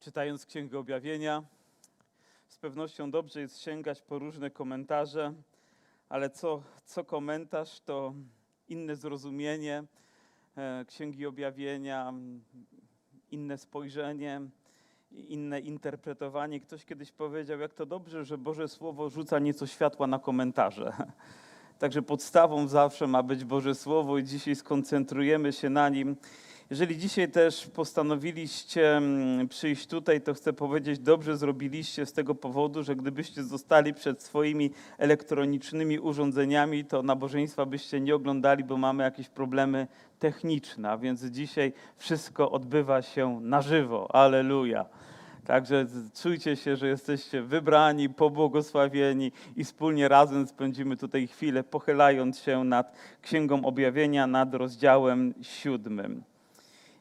[0.00, 1.42] Czytając Księgę Objawienia,
[2.48, 5.34] z pewnością dobrze jest sięgać po różne komentarze,
[6.08, 8.14] ale co, co komentarz, to
[8.68, 9.84] inne zrozumienie
[10.56, 12.12] e, Księgi Objawienia,
[13.30, 14.40] inne spojrzenie,
[15.10, 16.60] inne interpretowanie.
[16.60, 20.92] Ktoś kiedyś powiedział, jak to dobrze, że Boże Słowo rzuca nieco światła na komentarze.
[21.78, 26.16] Także podstawą zawsze ma być Boże Słowo i dzisiaj skoncentrujemy się na nim.
[26.70, 32.82] Jeżeli dzisiaj też postanowiliście mm, przyjść tutaj, to chcę powiedzieć, dobrze zrobiliście z tego powodu,
[32.82, 39.28] że gdybyście zostali przed swoimi elektronicznymi urządzeniami, to nabożeństwa byście nie oglądali, bo mamy jakieś
[39.28, 39.86] problemy
[40.18, 44.14] techniczne, a więc dzisiaj wszystko odbywa się na żywo.
[44.14, 44.86] Aleluja.
[45.44, 45.86] Także
[46.22, 52.92] czujcie się, że jesteście wybrani, pobłogosławieni i wspólnie razem spędzimy tutaj chwilę, pochylając się nad
[53.22, 56.22] Księgą Objawienia, nad rozdziałem siódmym.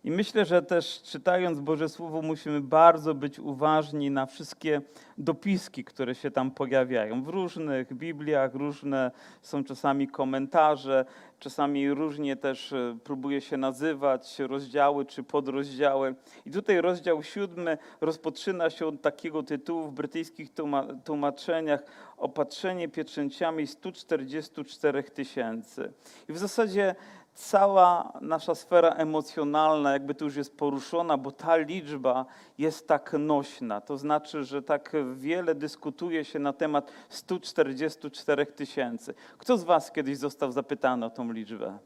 [0.08, 4.82] I myślę, że też czytając Boże Słowo musimy bardzo być uważni na wszystkie
[5.18, 7.24] dopiski, które się tam pojawiają.
[7.24, 11.06] W różnych Bibliach różne są czasami komentarze,
[11.40, 16.16] czasami różnie też e, próbuje się nazywać rozdziały czy podrozdziały.
[16.46, 21.84] I tutaj rozdział siódmy rozpoczyna się od takiego tytułu w brytyjskich tłuma- tłumaczeniach
[22.18, 25.94] Opatrzenie pieczęciami 144 tysięcy.
[26.30, 26.96] I w zasadzie
[27.38, 32.26] cała nasza sfera emocjonalna jakby tu już jest poruszona, bo ta liczba
[32.58, 33.82] jest tak nośna.
[33.82, 39.14] To znaczy, że tak wiele dyskutuje się na temat 144 tysięcy.
[39.38, 41.78] Kto z Was kiedyś został zapytany o tą liczbę?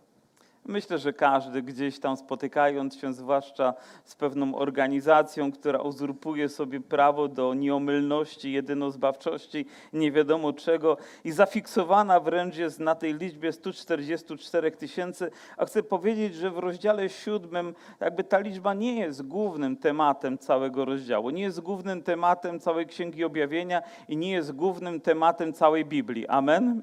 [0.66, 3.74] Myślę, że każdy gdzieś tam spotykając się, zwłaszcza
[4.06, 12.20] z pewną organizacją, która uzurpuje sobie prawo do nieomylności, jedynozbawczości, nie wiadomo czego i zafiksowana
[12.20, 18.24] wręcz jest na tej liczbie 144 tysięcy, a chcę powiedzieć, że w rozdziale siódmym jakby
[18.24, 23.82] ta liczba nie jest głównym tematem całego rozdziału, nie jest głównym tematem całej Księgi Objawienia
[24.08, 26.28] i nie jest głównym tematem całej Biblii.
[26.28, 26.82] Amen?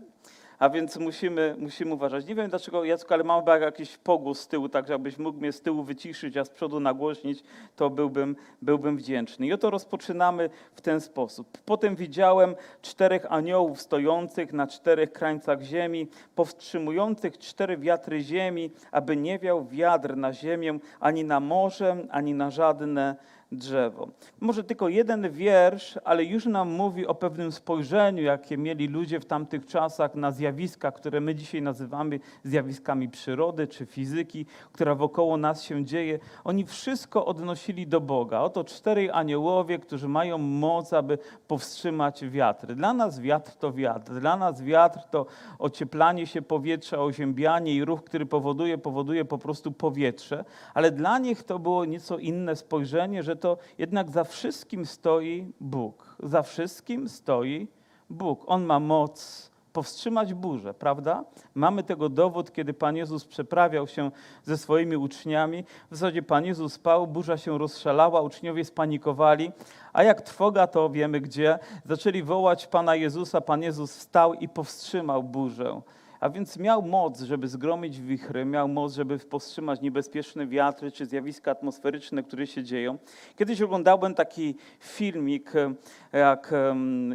[0.58, 2.26] A więc musimy, musimy uważać.
[2.26, 5.60] Nie wiem dlaczego, Jacku, ale mam jakiś pogłos z tyłu, tak żebyś mógł mnie z
[5.60, 7.42] tyłu wyciszyć, a z przodu nagłośnić,
[7.76, 9.46] to byłbym, byłbym wdzięczny.
[9.46, 11.58] I oto rozpoczynamy w ten sposób.
[11.64, 19.38] Potem widziałem czterech aniołów stojących na czterech krańcach ziemi, powstrzymujących cztery wiatry ziemi, aby nie
[19.38, 23.16] wiał wiatr na ziemię, ani na morze, ani na żadne
[23.52, 24.08] drzewo.
[24.40, 29.24] Może tylko jeden wiersz, ale już nam mówi o pewnym spojrzeniu, jakie mieli ludzie w
[29.24, 35.62] tamtych czasach na zjawiska, które my dzisiaj nazywamy zjawiskami przyrody czy fizyki, która wokoło nas
[35.62, 36.18] się dzieje.
[36.44, 38.40] Oni wszystko odnosili do Boga.
[38.40, 42.74] Oto czterej aniołowie, którzy mają moc, aby powstrzymać wiatry.
[42.74, 44.12] Dla nas wiatr to wiatr.
[44.12, 45.26] Dla nas wiatr to
[45.58, 50.44] ocieplanie się powietrza, oziębianie i ruch, który powoduje, powoduje po prostu powietrze.
[50.74, 56.16] Ale dla nich to było nieco inne spojrzenie, że to jednak za wszystkim stoi Bóg.
[56.22, 57.68] Za wszystkim stoi
[58.10, 58.44] Bóg.
[58.46, 61.24] On ma moc powstrzymać burzę, prawda?
[61.54, 64.10] Mamy tego dowód, kiedy Pan Jezus przeprawiał się
[64.44, 65.64] ze swoimi uczniami.
[65.90, 69.52] W zasadzie Pan Jezus spał, burza się rozszalała, uczniowie spanikowali,
[69.92, 75.22] a jak trwoga, to wiemy gdzie, zaczęli wołać Pana Jezusa, Pan Jezus wstał i powstrzymał
[75.22, 75.80] burzę.
[76.20, 81.50] A więc miał moc, żeby zgromić wichry, miał moc, żeby powstrzymać niebezpieczne wiatry czy zjawiska
[81.50, 82.98] atmosferyczne, które się dzieją.
[83.36, 85.74] Kiedyś oglądałem taki filmik, e,
[86.12, 86.54] jak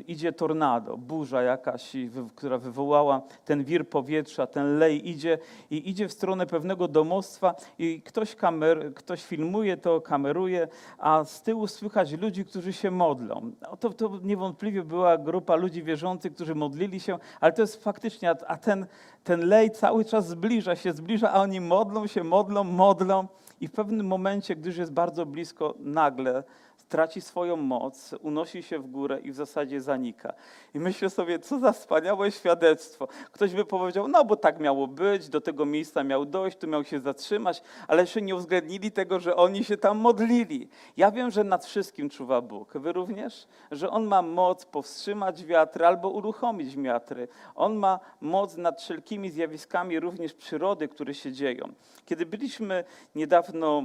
[0.07, 1.91] idzie tornado, burza jakaś,
[2.35, 5.37] która wywołała ten wir powietrza, ten lej idzie
[5.71, 11.41] i idzie w stronę pewnego domostwa i ktoś, kamer, ktoś filmuje to, kameruje, a z
[11.41, 13.51] tyłu słychać ludzi, którzy się modlą.
[13.61, 18.35] No to, to niewątpliwie była grupa ludzi wierzących, którzy modlili się, ale to jest faktycznie,
[18.47, 18.85] a ten,
[19.23, 23.27] ten lej cały czas zbliża się, zbliża, a oni modlą się, modlą, modlą
[23.61, 26.43] i w pewnym momencie, gdyż jest bardzo blisko, nagle
[26.93, 30.33] traci swoją moc, unosi się w górę i w zasadzie zanika.
[30.73, 33.07] I myślę sobie, co za wspaniałe świadectwo.
[33.31, 36.83] Ktoś by powiedział, no bo tak miało być, do tego miejsca miał dojść, tu miał
[36.83, 40.69] się zatrzymać, ale jeszcze nie uwzględnili tego, że oni się tam modlili.
[40.97, 42.73] Ja wiem, że nad wszystkim czuwa Bóg.
[42.73, 43.47] Wy również?
[43.71, 47.27] Że On ma moc powstrzymać wiatry albo uruchomić wiatry.
[47.55, 51.73] On ma moc nad wszelkimi zjawiskami również przyrody, które się dzieją.
[52.05, 52.83] Kiedy byliśmy
[53.15, 53.83] niedawno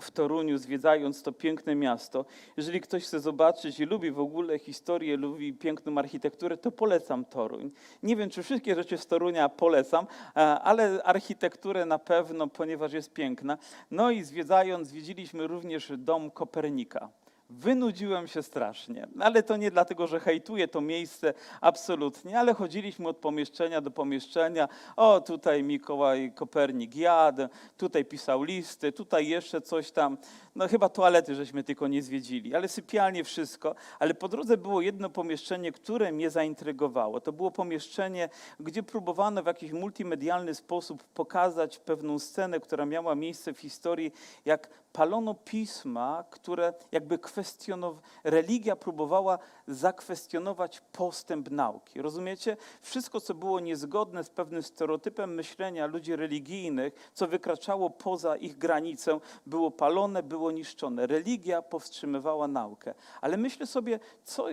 [0.00, 2.24] w Toruniu, zwiedzając to piękne miasto.
[2.56, 7.70] Jeżeli ktoś chce zobaczyć i lubi w ogóle historię, lubi piękną architekturę, to polecam Toruń.
[8.02, 10.06] Nie wiem, czy wszystkie rzeczy z Torunia polecam,
[10.36, 13.58] e, ale architekturę na pewno, ponieważ jest piękna.
[13.90, 17.10] No i zwiedzając, zwiedziliśmy również dom Kopernika.
[17.50, 23.16] Wynudziłem się strasznie, ale to nie dlatego, że hejtuję to miejsce, absolutnie, ale chodziliśmy od
[23.16, 24.68] pomieszczenia do pomieszczenia.
[24.96, 27.42] O, tutaj Mikołaj Kopernik jadł,
[27.76, 30.18] tutaj pisał listy, tutaj jeszcze coś tam.
[30.54, 33.74] No chyba toalety żeśmy tylko nie zwiedzili, ale sypialnie wszystko.
[33.98, 37.20] Ale po drodze było jedno pomieszczenie, które mnie zaintrygowało.
[37.20, 38.28] To było pomieszczenie,
[38.60, 44.12] gdzie próbowano w jakiś multimedialny sposób pokazać pewną scenę, która miała miejsce w historii,
[44.44, 49.38] jak palono pisma, które jakby kwestionowały, religia próbowała
[49.68, 52.02] zakwestionować postęp nauki.
[52.02, 52.56] Rozumiecie?
[52.82, 59.20] Wszystko, co było niezgodne z pewnym stereotypem myślenia ludzi religijnych, co wykraczało poza ich granicę,
[59.46, 61.06] było palone, było niszczone.
[61.06, 62.94] Religia powstrzymywała naukę.
[63.20, 64.46] Ale myślę sobie, co,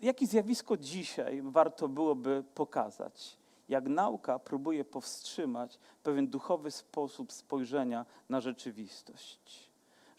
[0.00, 3.38] jakie zjawisko dzisiaj warto byłoby pokazać?
[3.68, 9.71] Jak nauka próbuje powstrzymać pewien duchowy sposób spojrzenia na rzeczywistość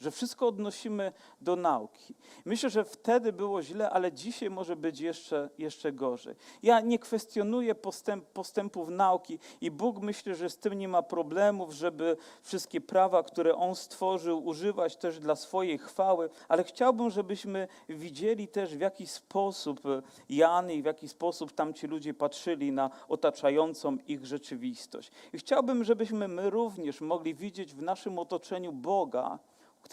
[0.04, 1.12] że wszystko odnosimy
[1.42, 2.16] do nauki.
[2.46, 6.36] Myślę, że wtedy było źle, ale dzisiaj może być jeszcze, jeszcze gorzej.
[6.64, 11.74] Ja nie kwestionuję postęp, postępów nauki i Bóg myślę, że z tym nie ma problemów,
[11.74, 18.48] żeby wszystkie prawa, które On stworzył, używać też dla swojej chwały, ale chciałbym, żebyśmy widzieli
[18.48, 19.82] też w jaki sposób
[20.30, 25.12] Jan i w jaki sposób tamci ludzie patrzyli na otaczającą ich rzeczywistość.
[25.34, 29.40] I chciałbym, żebyśmy my również mogli widzieć w naszym otoczeniu Boga,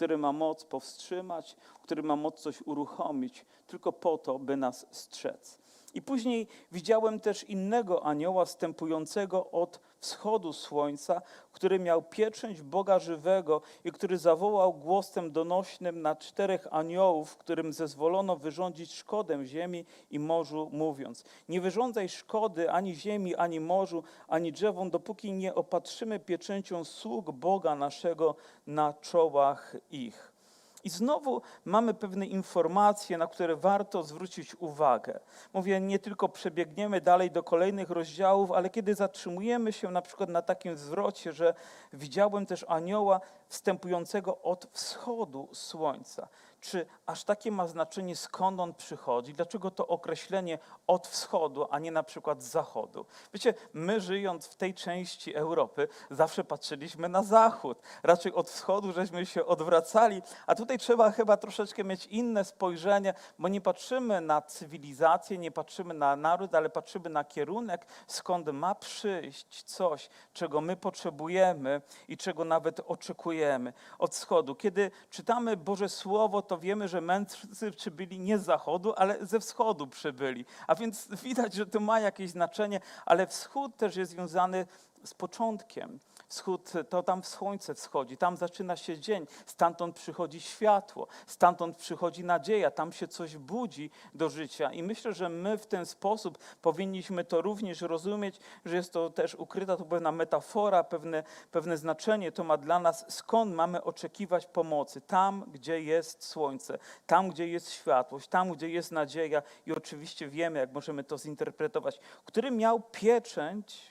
[0.01, 5.59] który ma moc powstrzymać, który ma moc coś uruchomić, tylko po to, by nas strzec.
[5.93, 11.21] I później widziałem też innego anioła wstępującego od wschodu słońca,
[11.61, 18.35] który miał pieczęć Boga żywego i który zawołał głosem donośnym na czterech aniołów, którym zezwolono
[18.35, 24.89] wyrządzić szkodę ziemi i morzu, mówiąc: Nie wyrządzaj szkody ani ziemi, ani morzu, ani drzewom,
[24.89, 28.35] dopóki nie opatrzymy pieczęcią sług Boga naszego
[28.67, 30.30] na czołach ich.
[30.83, 35.19] I znowu mamy pewne informacje, na które warto zwrócić uwagę.
[35.53, 40.41] Mówię, nie tylko przebiegniemy dalej do kolejnych rozdziałów, ale kiedy zatrzymujemy się na przykład na
[40.41, 41.53] takim zwrocie, że
[41.93, 46.27] widziałem też anioła wstępującego od wschodu słońca.
[46.61, 49.33] Czy aż takie ma znaczenie, skąd on przychodzi?
[49.33, 53.05] Dlaczego to określenie od wschodu, a nie na przykład z zachodu?
[53.33, 57.81] Wiecie, my żyjąc w tej części Europy, zawsze patrzyliśmy na zachód.
[58.03, 63.47] Raczej od wschodu żeśmy się odwracali, a tutaj trzeba chyba troszeczkę mieć inne spojrzenie, bo
[63.47, 69.63] nie patrzymy na cywilizację, nie patrzymy na naród, ale patrzymy na kierunek, skąd ma przyjść
[69.63, 74.55] coś, czego my potrzebujemy i czego nawet oczekujemy od wschodu.
[74.55, 79.87] Kiedy czytamy Boże Słowo, to wiemy, że mędrcy przybyli nie z zachodu, ale ze wschodu
[79.87, 80.45] przybyli.
[80.67, 84.67] A więc widać, że to ma jakieś znaczenie, ale wschód też jest związany
[85.03, 85.99] z początkiem.
[86.31, 92.71] Wschód to tam słońce wschodzi, tam zaczyna się dzień, stamtąd przychodzi światło, stamtąd przychodzi nadzieja,
[92.71, 94.71] tam się coś budzi do życia.
[94.71, 99.35] I myślę, że my w ten sposób powinniśmy to również rozumieć, że jest to też
[99.35, 105.01] ukryta to pewna metafora, pewne, pewne znaczenie to ma dla nas, skąd mamy oczekiwać pomocy.
[105.01, 110.59] Tam, gdzie jest słońce, tam, gdzie jest światłość, tam, gdzie jest nadzieja i oczywiście wiemy,
[110.59, 113.90] jak możemy to zinterpretować, który miał pieczęć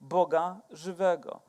[0.00, 1.40] Boga żywego.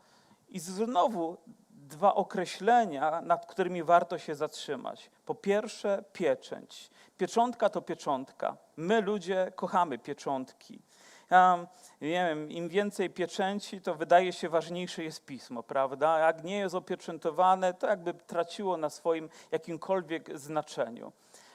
[0.49, 1.37] I znowu
[1.69, 5.11] dwa określenia, nad którymi warto się zatrzymać.
[5.25, 6.89] Po pierwsze, pieczęć.
[7.17, 8.57] Pieczątka to pieczątka.
[8.77, 10.81] My ludzie kochamy pieczątki.
[11.29, 11.67] Ja
[12.01, 16.19] nie wiem, im więcej pieczęci, to wydaje się ważniejsze jest pismo, prawda?
[16.19, 21.11] Jak nie jest opieczętowane, to jakby traciło na swoim jakimkolwiek znaczeniu.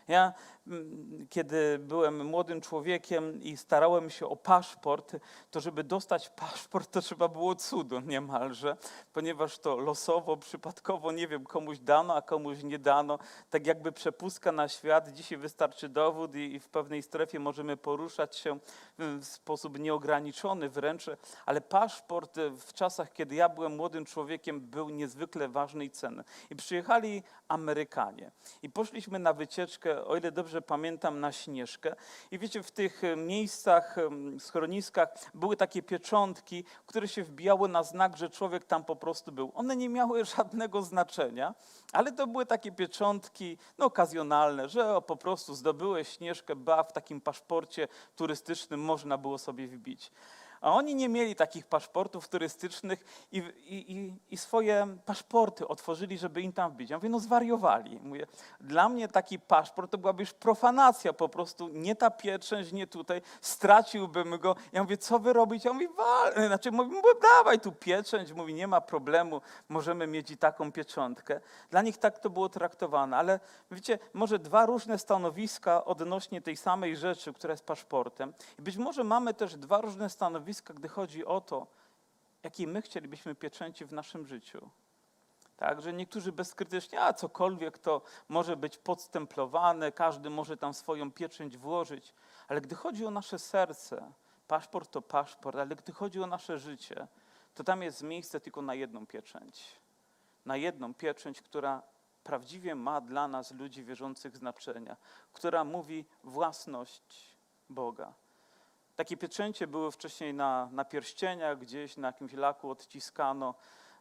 [0.08, 0.32] Ja,
[0.66, 5.16] mm, kiedy byłem młodym człowiekiem i starałem się o paszport,
[5.50, 8.76] to żeby dostać paszport, to trzeba było cudu niemalże,
[9.12, 13.18] ponieważ to losowo, przypadkowo, nie wiem, komuś dano, a komuś nie dano.
[13.50, 15.08] Tak jakby przepustka na świat.
[15.08, 18.58] Dzisiaj wystarczy dowód i, i w pewnej strefie możemy poruszać się
[18.98, 21.06] w sposób nieograniczony wręcz,
[21.46, 26.24] ale paszport w czasach, kiedy ja byłem młodym człowiekiem, był niezwykle ważny i cenny.
[26.50, 28.30] I przyjechali Amerykanie
[28.62, 31.96] i poszliśmy na wycieczkę, o ile dobrze pamiętam, na Śnieżkę.
[32.30, 37.82] I wiecie, w tych e, miejscach, em, schroniskach były takie pieczątki, które się wbijały na
[37.82, 39.52] znak, że człowiek tam po prostu był.
[39.54, 41.54] One nie miały żadnego znaczenia,
[41.92, 46.92] ale to były takie pieczątki no, okazjonalne, że o, po prostu zdobyłeś Śnieżkę, ba, w
[46.92, 50.12] takim paszporcie turystycznym można było sobie wbić.
[50.64, 56.52] A oni nie mieli takich paszportów turystycznych i, i, i, swoje paszporty otworzyli, żeby im
[56.52, 56.90] tam wbić.
[56.90, 58.00] Ja mówię, no zwariowali.
[58.02, 58.26] Mówię,
[58.60, 63.22] dla mnie taki paszport to byłaby już profanacja po prostu, nie ta pieczęć, nie tutaj,
[63.40, 64.56] straciłbym go.
[64.72, 65.68] Ja mówię, co wy robicie?
[65.68, 70.30] Ja mówię, wal, znaczy mówię, mówię, dawaj tu pieczęć, mówi, nie ma problemu, możemy mieć
[70.30, 71.40] i taką pieczątkę.
[71.70, 73.40] Dla nich tak to było traktowane, ale
[73.70, 78.32] wiecie, może dwa różne stanowiska odnośnie tej samej rzeczy, która jest paszportem.
[78.58, 81.66] I być może mamy też dwa różne stanowiska, gdy chodzi o to,
[82.42, 84.70] jakiej my chcielibyśmy pieczęci w naszym życiu.
[85.56, 91.56] Tak, że niektórzy bezkrytycznie, a cokolwiek to może być podstemplowane, każdy może tam swoją pieczęć
[91.56, 92.14] włożyć,
[92.48, 94.12] ale gdy chodzi o nasze serce,
[94.48, 97.08] paszport to paszport, ale gdy chodzi o nasze życie,
[97.54, 99.80] to tam jest miejsce tylko na jedną pieczęć.
[100.46, 101.82] Na jedną pieczęć, która
[102.24, 104.96] prawdziwie ma dla nas, ludzi wierzących, znaczenia,
[105.32, 107.36] która mówi własność
[107.68, 108.12] Boga.
[108.96, 113.54] Takie pieczęcie były wcześniej na, na pierścieniach, gdzieś na jakimś laku odciskano.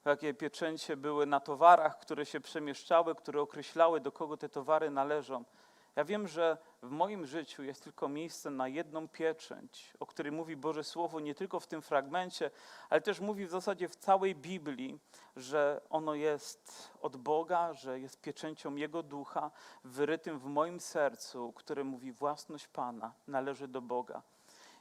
[0.03, 5.43] Takie pieczęcie były na towarach, które się przemieszczały, które określały, do kogo te towary należą.
[5.95, 10.55] Ja wiem, że w moim życiu jest tylko miejsce na jedną pieczęć, o której mówi
[10.57, 12.51] Boże Słowo nie tylko w tym fragmencie,
[12.89, 14.99] ale też mówi w zasadzie w całej Biblii,
[15.35, 19.51] że ono jest od Boga, że jest pieczęcią Jego ducha,
[19.83, 24.21] wyrytym w moim sercu, które mówi własność Pana należy do Boga.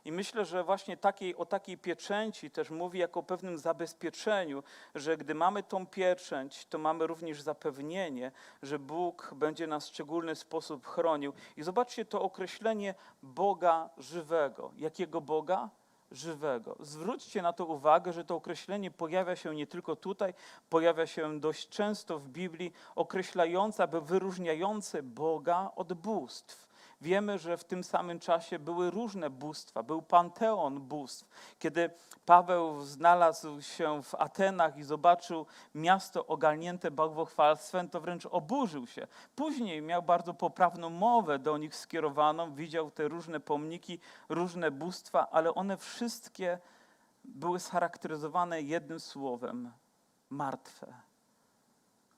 [0.05, 4.63] I myślę, że właśnie takiej, o takiej pieczęci też mówi jako o pewnym zabezpieczeniu,
[4.95, 8.33] że gdy mamy tą pieczęć, to mamy również zapewnienie,
[8.63, 11.33] że Bóg będzie nas w szczególny sposób chronił.
[11.57, 14.73] I zobaczcie to określenie Boga żywego.
[14.77, 15.69] Jakiego Boga?
[16.11, 16.77] Żywego.
[16.81, 20.35] Zwróćcie na to uwagę, że to określenie pojawia się nie tylko tutaj,
[20.71, 26.72] pojawia się dość często w Biblii, określające, aby wyróżniające Boga od bóstw.
[27.03, 31.29] Wiemy, że w tym samym czasie były różne bóstwa, był panteon bóstw.
[31.59, 31.91] Kiedy
[32.27, 39.07] Paweł znalazł się w Atenach i zobaczył miasto ogarnięte bałwochwalstwem, to wręcz oburzył się.
[39.37, 45.55] Później miał bardzo poprawną mowę do nich skierowaną, widział te różne pomniki, różne bóstwa, ale
[45.55, 46.59] one wszystkie
[47.25, 49.73] były scharakteryzowane jednym słowem
[50.31, 50.95] martwe.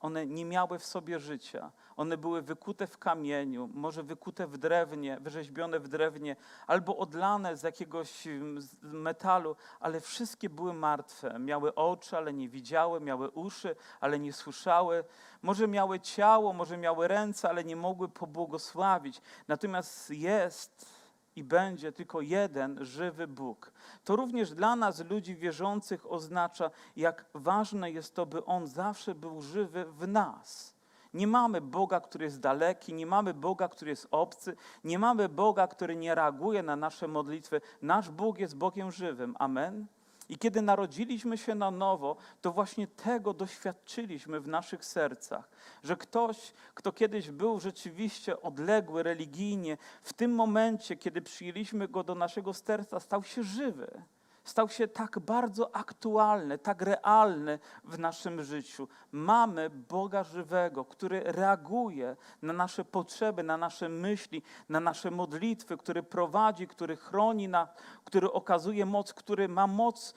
[0.05, 1.71] One nie miały w sobie życia.
[1.97, 6.35] One były wykute w kamieniu, może wykute w drewnie, wyrzeźbione w drewnie,
[6.67, 11.39] albo odlane z jakiegoś mm, metalu, ale wszystkie były martwe.
[11.39, 15.03] Miały oczy, ale nie widziały, miały uszy, ale nie słyszały.
[15.41, 19.21] Może miały ciało, może miały ręce, ale nie mogły pobłogosławić.
[19.47, 20.94] Natomiast jest
[21.35, 23.71] i będzie tylko jeden żywy Bóg.
[24.03, 29.41] To również dla nas, ludzi wierzących, oznacza, jak ważne jest to, by On zawsze był
[29.41, 30.75] żywy w nas.
[31.13, 35.67] Nie mamy Boga, który jest daleki, nie mamy Boga, który jest obcy, nie mamy Boga,
[35.67, 37.61] który nie reaguje na nasze modlitwy.
[37.81, 39.35] Nasz Bóg jest Bogiem żywym.
[39.39, 39.85] Amen.
[40.29, 45.49] I kiedy narodziliśmy się na nowo, to właśnie tego doświadczyliśmy w naszych sercach,
[45.83, 52.15] że ktoś, kto kiedyś był rzeczywiście odległy religijnie, w tym momencie, kiedy przyjęliśmy go do
[52.15, 54.01] naszego serca, stał się żywy.
[54.45, 58.87] Stał się tak bardzo aktualny, tak realny w naszym życiu.
[59.11, 66.03] Mamy Boga żywego, który reaguje na nasze potrzeby, na nasze myśli, na nasze modlitwy, który
[66.03, 67.69] prowadzi, który chroni nas,
[68.03, 70.13] który okazuje moc, który ma moc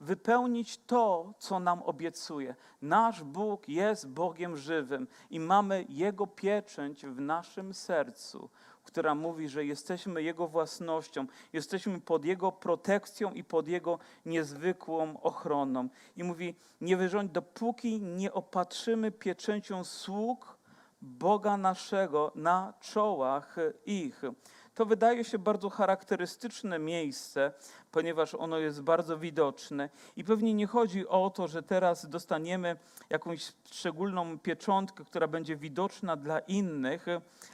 [0.00, 2.54] wypełnić to, co nam obiecuje.
[2.82, 8.50] Nasz Bóg jest Bogiem żywym i mamy Jego pieczęć w naszym sercu,
[8.92, 15.88] która mówi, że jesteśmy Jego własnością, jesteśmy pod Jego protekcją i pod Jego niezwykłą ochroną.
[16.16, 20.60] I mówi, nie wyrządź, dopóki nie opatrzymy pieczęcią sług
[21.02, 23.56] Boga naszego na czołach
[23.86, 24.22] ich.
[24.80, 27.52] To wydaje się bardzo charakterystyczne miejsce,
[27.90, 29.88] ponieważ ono jest bardzo widoczne.
[30.16, 32.76] I pewnie nie chodzi o to, że teraz dostaniemy
[33.10, 37.06] jakąś szczególną pieczątkę, która będzie widoczna dla innych,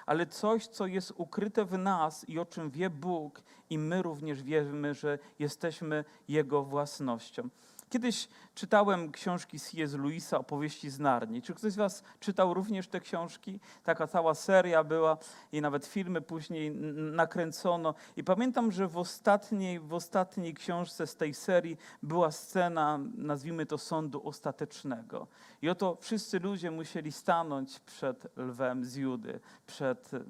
[0.06, 4.42] ale coś, co jest ukryte w nas i o czym wie Bóg, i my również
[4.42, 7.48] wiemy, że jesteśmy Jego własnością.
[7.90, 9.92] Kiedyś czytałem książki C.S.
[9.92, 11.42] Lewisa, opowieści z Narni.
[11.42, 13.60] Czy ktoś z Was czytał również te książki?
[13.84, 15.18] Taka cała seria była
[15.52, 17.94] i nawet filmy później nakręcono.
[18.16, 23.78] I pamiętam, że w ostatniej, w ostatniej książce z tej serii była scena, nazwijmy to
[23.78, 25.26] sądu ostatecznego.
[25.62, 30.20] I oto wszyscy ludzie musieli stanąć przed lwem z Judy, przed e,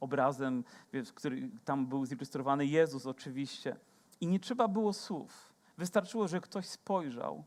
[0.00, 0.64] obrazem,
[1.14, 3.76] który tam był zilustrowany Jezus oczywiście.
[4.20, 5.53] I nie trzeba było słów.
[5.78, 7.44] Wystarczyło, że ktoś spojrzał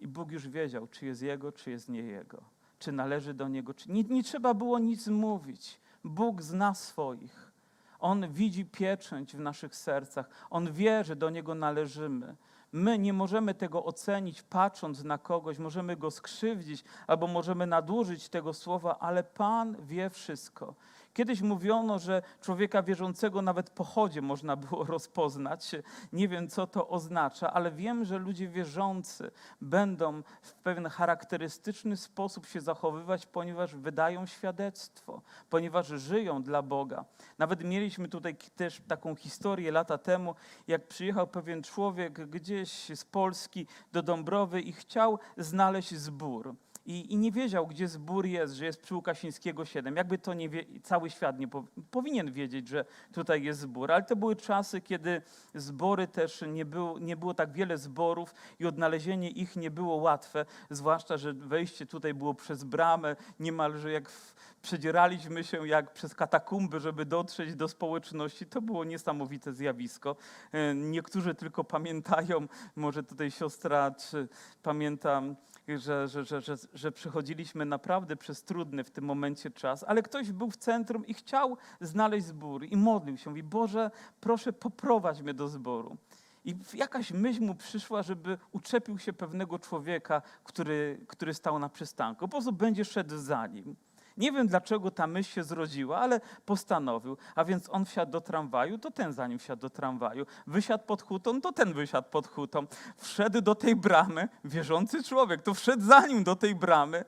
[0.00, 2.42] i Bóg już wiedział, czy jest Jego, czy jest nie Jego,
[2.78, 5.80] czy należy do Niego, czy nie, nie trzeba było nic mówić.
[6.04, 7.52] Bóg zna swoich,
[7.98, 10.30] On widzi pieczęć w naszych sercach.
[10.50, 12.36] On wie, że do Niego należymy.
[12.72, 18.54] My nie możemy tego ocenić patrząc na kogoś, możemy go skrzywdzić albo możemy nadużyć tego
[18.54, 20.74] słowa, ale Pan wie wszystko.
[21.12, 25.70] Kiedyś mówiono, że człowieka wierzącego nawet po chodzie można było rozpoznać.
[26.12, 32.46] Nie wiem, co to oznacza, ale wiem, że ludzie wierzący będą w pewien charakterystyczny sposób
[32.46, 37.04] się zachowywać, ponieważ wydają świadectwo, ponieważ żyją dla Boga.
[37.38, 40.34] Nawet mieliśmy tutaj też taką historię lata temu,
[40.68, 46.54] jak przyjechał pewien człowiek gdzieś z Polski do Dąbrowy i chciał znaleźć zbór.
[46.86, 49.96] I, I nie wiedział, gdzie zbór jest, że jest przy Łukasińskiego 7.
[49.96, 53.92] Jakby to nie wie, cały świat nie pow, powinien wiedzieć, że tutaj jest zbór.
[53.92, 55.22] Ale to były czasy, kiedy
[55.54, 60.46] zbory też nie było, nie było tak wiele zborów i odnalezienie ich nie było łatwe.
[60.70, 66.80] Zwłaszcza, że wejście tutaj było przez bramę, niemalże jak w, przedzieraliśmy się jak przez katakumby,
[66.80, 68.46] żeby dotrzeć do społeczności.
[68.46, 70.16] To było niesamowite zjawisko.
[70.52, 72.46] E, Niektórzy tylko pamiętają,
[72.76, 74.28] może tutaj siostra, czy
[74.62, 75.36] pamiętam,
[75.68, 80.32] że, że, że, że, że przechodziliśmy naprawdę przez trudny w tym momencie czas, ale ktoś
[80.32, 83.30] był w centrum i chciał znaleźć zbór i modlił się.
[83.30, 83.90] Mówi, Boże,
[84.20, 85.96] proszę poprowadź mnie do zboru.
[86.44, 92.20] I jakaś myśl mu przyszła, żeby uczepił się pewnego człowieka, który, który stał na przystanku.
[92.20, 93.76] Po prostu będzie szedł za nim.
[94.20, 97.16] Nie wiem, dlaczego ta myśl się zrodziła, ale postanowił.
[97.34, 100.26] A więc on wsiadł do tramwaju, to ten za nim wsiadł do tramwaju.
[100.46, 102.66] Wysiadł pod hutą, to ten wysiadł pod hutą.
[102.96, 107.04] Wszedł do tej bramy, wierzący człowiek, to wszedł za nim do tej bramy,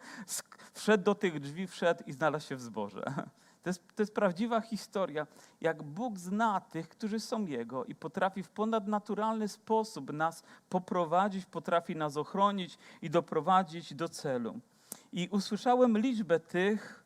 [0.72, 3.04] wszedł do tych drzwi, wszedł i znalazł się w zborze.
[3.62, 5.26] To jest, to jest prawdziwa historia,
[5.60, 11.96] jak Bóg zna tych, którzy są Jego i potrafi w ponadnaturalny sposób nas poprowadzić, potrafi
[11.96, 14.60] nas ochronić i doprowadzić do celu.
[15.12, 17.01] I usłyszałem liczbę tych,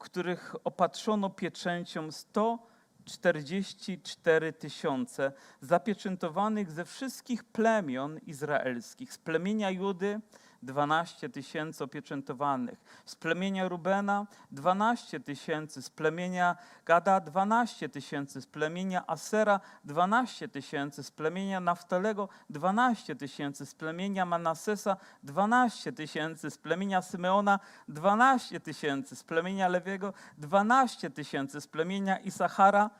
[0.00, 9.12] których opatrzono pieczęcią 144 tysiące, zapieczętowanych ze wszystkich plemion izraelskich.
[9.12, 10.20] Z plemienia Judy
[10.62, 19.04] 12 tysięcy opieczętowanych, z plemienia Rubena 12 tysięcy, z plemienia Gada 12 tysięcy, z plemienia
[19.06, 27.02] Asera 12 tysięcy, z plemienia Naftalego 12 tysięcy, z plemienia Manasesa 12 tysięcy, z plemienia
[27.02, 32.90] Symeona 12 tysięcy, z plemienia Lewiego 12 tysięcy, z plemienia Isachara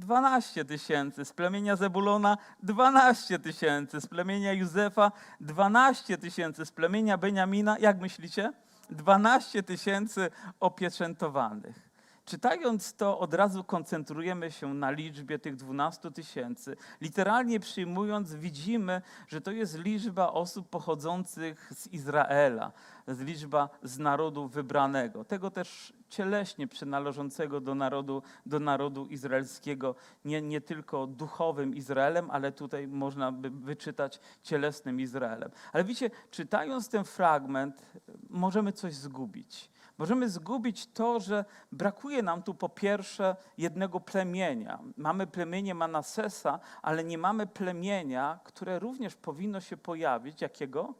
[0.00, 7.78] 12 tysięcy, z plemienia Zebulona 12 tysięcy, z plemienia Józefa 12 tysięcy, z plemienia Beniamina,
[7.78, 8.52] jak myślicie?
[8.90, 10.30] 12 tysięcy
[10.60, 11.90] opieczętowanych.
[12.24, 16.76] Czytając to, od razu koncentrujemy się na liczbie tych 12 tysięcy.
[17.00, 22.72] Literalnie przyjmując, widzimy, że to jest liczba osób pochodzących z Izraela,
[23.08, 25.24] liczba z narodu wybranego.
[25.24, 29.94] Tego też cieleśnie przynależącego do narodu, do narodu izraelskiego,
[30.24, 35.50] nie, nie tylko duchowym Izraelem, ale tutaj można by wyczytać cielesnym Izraelem.
[35.72, 37.82] Ale widzicie, czytając ten fragment,
[38.30, 39.70] możemy coś zgubić.
[39.98, 44.78] Możemy zgubić to, że brakuje nam tu po pierwsze jednego plemienia.
[44.96, 50.40] Mamy plemienie Manasesa, ale nie mamy plemienia, które również powinno się pojawić.
[50.40, 50.94] Jakiego?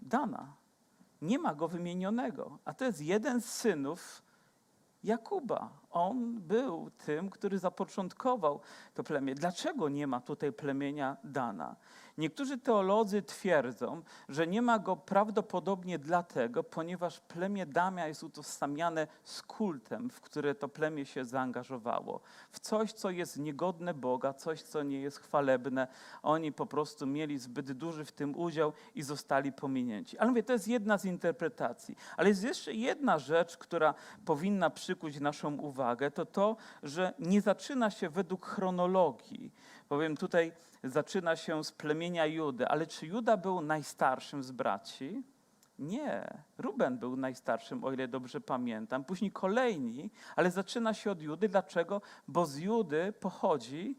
[0.00, 0.52] Dana.
[1.22, 2.58] Nie ma go wymienionego.
[2.64, 4.22] A to jest jeden z synów
[5.06, 5.70] Jakuba.
[5.90, 8.60] On był tym, który zapoczątkował
[8.94, 9.34] to plemię.
[9.34, 11.76] Dlaczego nie ma tutaj plemienia Dana?
[12.18, 19.42] Niektórzy teolodzy twierdzą, że nie ma go prawdopodobnie dlatego, ponieważ plemię Damia jest utożsamiane z
[19.42, 22.20] kultem, w które to plemię się zaangażowało.
[22.50, 25.88] W coś, co jest niegodne Boga, coś, co nie jest chwalebne.
[26.22, 30.18] Oni po prostu mieli zbyt duży w tym udział i zostali pominięci.
[30.18, 31.96] Ale mówię, to jest jedna z interpretacji.
[32.16, 37.90] Ale jest jeszcze jedna rzecz, która powinna przykuć naszą uwagę, to to, że nie zaczyna
[37.90, 39.52] się według chronologii.
[39.88, 40.52] Bowiem tutaj
[40.84, 42.68] zaczyna się z plemienia Judy.
[42.68, 45.22] Ale czy Juda był najstarszym z braci?
[45.78, 46.38] Nie.
[46.58, 49.04] Ruben był najstarszym, o ile dobrze pamiętam.
[49.04, 51.48] Później kolejni, ale zaczyna się od Judy.
[51.48, 52.02] Dlaczego?
[52.28, 53.98] Bo z Judy pochodzi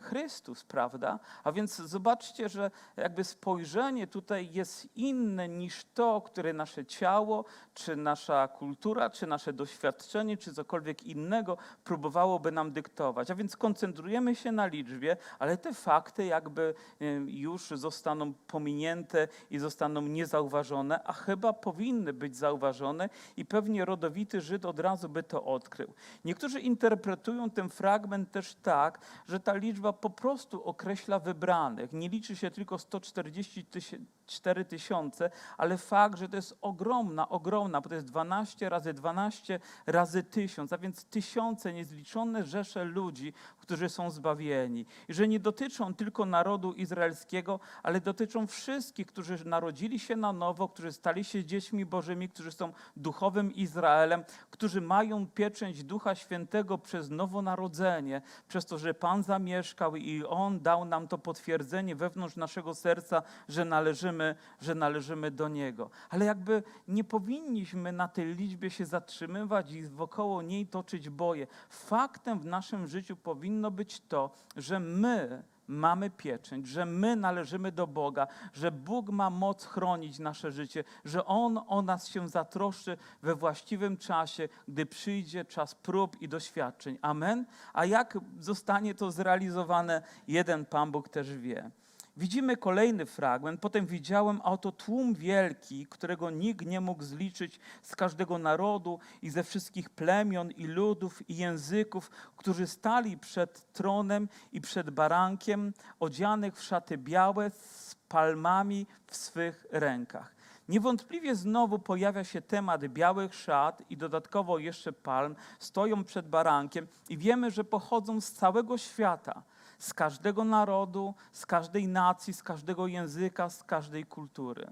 [0.00, 1.18] Chrystus, prawda?
[1.44, 7.96] A więc zobaczcie, że jakby spojrzenie tutaj jest inne niż to, które nasze ciało, czy
[7.96, 13.30] nasza kultura, czy nasze doświadczenie, czy cokolwiek innego próbowałoby nam dyktować.
[13.30, 19.58] A więc koncentrujemy się na liczbie, ale te fakty jakby em, już zostaną pominięte i
[19.58, 25.44] zostaną niezauważone, a chyba powinny być zauważone i pewnie rodowity Żyd od razu by to
[25.44, 25.94] odkrył.
[26.24, 31.92] Niektórzy interpretują ten fragment też tak, że ta liczba po prostu określa wybranych.
[31.92, 37.80] Nie liczy się tylko 140 tysięcy 4 tysiące, ale fakt, że to jest ogromna, ogromna,
[37.80, 43.88] bo to jest 12 razy 12 razy tysiąc, a więc tysiące, niezliczone rzesze ludzi, którzy
[43.88, 44.86] są zbawieni.
[45.08, 50.68] I że nie dotyczą tylko narodu izraelskiego, ale dotyczą wszystkich, którzy narodzili się na nowo,
[50.68, 57.10] którzy stali się dziećmi Bożymi, którzy są duchowym Izraelem, którzy mają pieczęć Ducha Świętego przez
[57.10, 63.22] nowonarodzenie, przez to, że Pan zamieszkał i On dał nam to potwierdzenie wewnątrz naszego serca,
[63.48, 64.19] że należymy,
[64.60, 65.90] że należymy do Niego.
[66.10, 71.46] Ale jakby nie powinniśmy na tej liczbie się zatrzymywać i wokoło niej toczyć boje.
[71.68, 77.86] Faktem w naszym życiu powinno być to, że my mamy pieczęć, że my należymy do
[77.86, 83.34] Boga, że Bóg ma moc chronić nasze życie, że On o nas się zatroszczy we
[83.34, 86.98] właściwym czasie, gdy przyjdzie czas prób i doświadczeń.
[87.02, 87.46] Amen?
[87.72, 91.70] A jak zostanie to zrealizowane, jeden Pan Bóg też wie.
[92.16, 93.60] Widzimy kolejny fragment.
[93.60, 99.30] Potem widziałem, a oto tłum wielki, którego nikt nie mógł zliczyć z każdego narodu i
[99.30, 106.54] ze wszystkich plemion i ludów i języków, którzy stali przed tronem i przed barankiem, odzianych
[106.54, 110.34] w szaty białe z palmami w swych rękach.
[110.68, 117.18] Niewątpliwie znowu pojawia się temat białych szat i dodatkowo jeszcze palm, stoją przed barankiem i
[117.18, 119.42] wiemy, że pochodzą z całego świata
[119.80, 124.70] z każdego narodu, z każdej nacji, z każdego języka, z każdej kultury.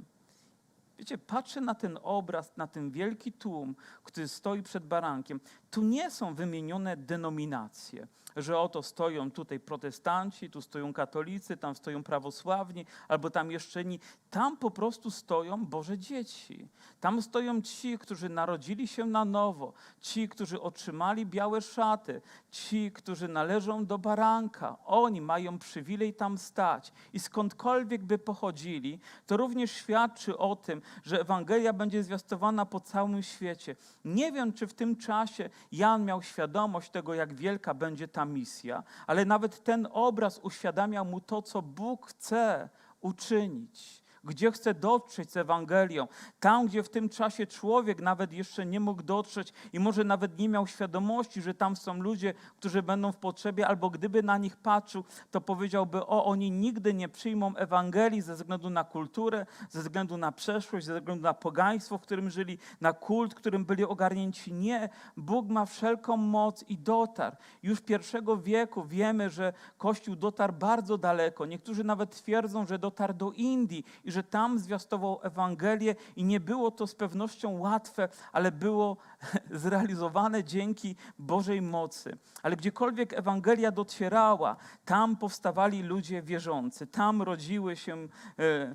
[0.99, 5.41] Wiecie, patrzę na ten obraz, na ten wielki tłum, który stoi przed barankiem.
[5.71, 12.03] Tu nie są wymienione denominacje, że oto stoją tutaj protestanci, tu stoją katolicy, tam stoją
[12.03, 14.01] prawosławni, albo tam jeszcze inni.
[14.31, 16.69] Tam po prostu stoją Boże dzieci.
[17.01, 23.29] Tam stoją ci, którzy narodzili się na nowo, ci, którzy otrzymali białe szaty, ci, którzy
[23.29, 24.77] należą do baranka.
[24.85, 26.93] Oni mają przywilej tam stać.
[27.13, 33.23] I skądkolwiek by pochodzili, to również świadczy o tym, że Ewangelia będzie zwiastowana po całym
[33.23, 33.77] świecie.
[34.05, 38.83] Nie wiem, czy w tym czasie Jan miał świadomość tego, jak wielka będzie ta misja,
[39.07, 42.69] ale nawet ten obraz uświadamiał mu to, co Bóg chce
[43.01, 46.09] uczynić gdzie chce dotrzeć z Ewangelią.
[46.41, 50.49] Tam, gdzie w tym czasie człowiek nawet jeszcze nie mógł dotrzeć i może nawet nie
[50.49, 55.05] miał świadomości, że tam są ludzie, którzy będą w potrzebie, albo gdyby na nich patrzył,
[55.31, 60.33] to powiedziałby: O, oni nigdy nie przyjmą Ewangelii ze względu na kulturę, ze względu na
[60.33, 64.53] przeszłość, ze względu na pogaństwo, w którym żyli, na kult, którym byli ogarnięci.
[64.53, 67.37] Nie, Bóg ma wszelką moc i dotarł.
[67.63, 71.47] Już pierwszego wieku wiemy, że Kościół dotarł bardzo daleko.
[71.47, 76.71] Niektórzy nawet twierdzą, że dotarł do Indii i że tam zwiastował Ewangelię i nie było
[76.71, 78.97] to z pewnością łatwe, ale było
[79.51, 82.19] zrealizowane dzięki Bożej mocy.
[82.43, 88.75] Ale gdziekolwiek Ewangelia docierała, tam powstawali ludzie wierzący, tam rodziły się e,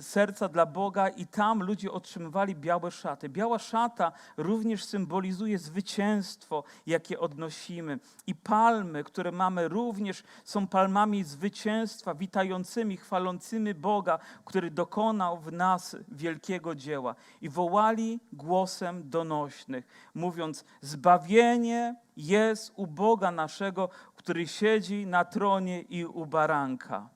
[0.00, 3.28] serca dla Boga i tam ludzie otrzymywali białe szaty.
[3.28, 7.98] Biała szata również symbolizuje zwycięstwo, jakie odnosimy.
[8.26, 15.96] I palmy, które mamy, również są palmami zwycięstwa, witającymi, chwalącymi Boga, który dokonał w nas
[16.08, 17.14] wielkiego dzieła.
[17.40, 26.04] I wołali głosem donośnych, mówiąc: Zbawienie jest u Boga naszego, który siedzi na tronie i
[26.04, 27.08] u baranka.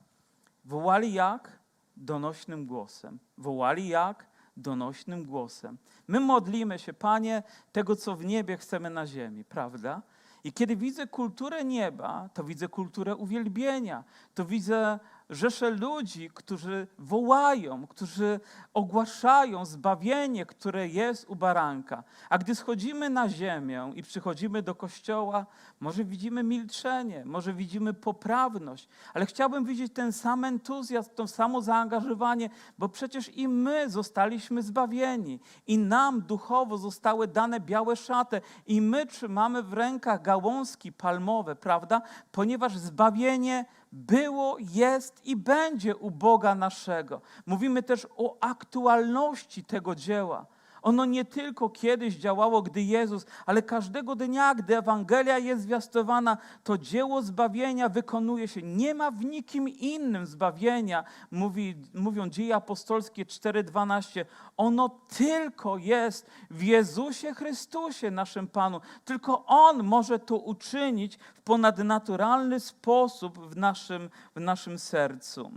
[0.65, 1.58] Wołali jak?
[1.99, 3.19] Donośnym głosem.
[3.37, 4.25] Wołali jak?
[4.57, 5.77] Donośnym głosem.
[6.07, 10.01] My modlimy się, Panie, tego, co w niebie chcemy na ziemi, prawda?
[10.43, 14.03] I kiedy widzę kulturę nieba, to widzę kulturę uwielbienia,
[14.35, 18.39] to widzę rzesze ludzi, którzy wołają, którzy
[18.73, 22.03] ogłaszają zbawienie, które jest u baranka.
[22.29, 25.45] A gdy schodzimy na ziemię i przychodzimy do kościoła,
[25.79, 32.49] może widzimy milczenie, może widzimy poprawność, ale chciałbym widzieć ten sam entuzjazm, to samo zaangażowanie,
[32.77, 39.05] bo przecież i my zostaliśmy zbawieni, i nam duchowo zostały dane białe szaty, i my
[39.05, 42.01] trzymamy w rękach gałązki palmowe, prawda?
[42.31, 47.21] Ponieważ zbawienie było, jest i będzie u Boga naszego.
[47.45, 50.45] Mówimy też o aktualności tego dzieła.
[50.81, 56.77] Ono nie tylko kiedyś działało, gdy Jezus, ale każdego dnia, gdy Ewangelia jest zwiastowana, to
[56.77, 58.61] dzieło zbawienia wykonuje się.
[58.61, 64.25] Nie ma w nikim innym zbawienia, mówi, mówią dzieje apostolskie 4:12.
[64.57, 68.81] Ono tylko jest w Jezusie Chrystusie, naszym Panu.
[69.05, 75.51] Tylko On może to uczynić w ponadnaturalny sposób w naszym, w naszym sercu.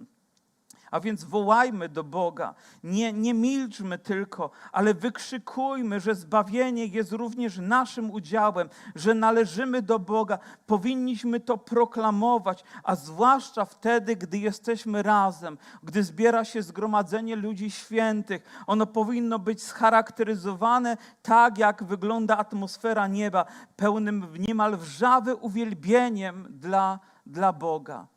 [0.93, 2.55] A więc wołajmy do Boga.
[2.85, 9.99] Nie, nie milczmy tylko, ale wykrzykujmy, że zbawienie jest również naszym udziałem, że należymy do
[9.99, 10.39] Boga.
[10.67, 18.43] Powinniśmy to proklamować, a zwłaszcza wtedy, gdy jesteśmy razem, gdy zbiera się zgromadzenie ludzi świętych.
[18.67, 23.45] Ono powinno być scharakteryzowane tak, jak wygląda atmosfera nieba,
[23.77, 28.12] pełnym niemal wrzawy uwielbieniem dla, dla Boga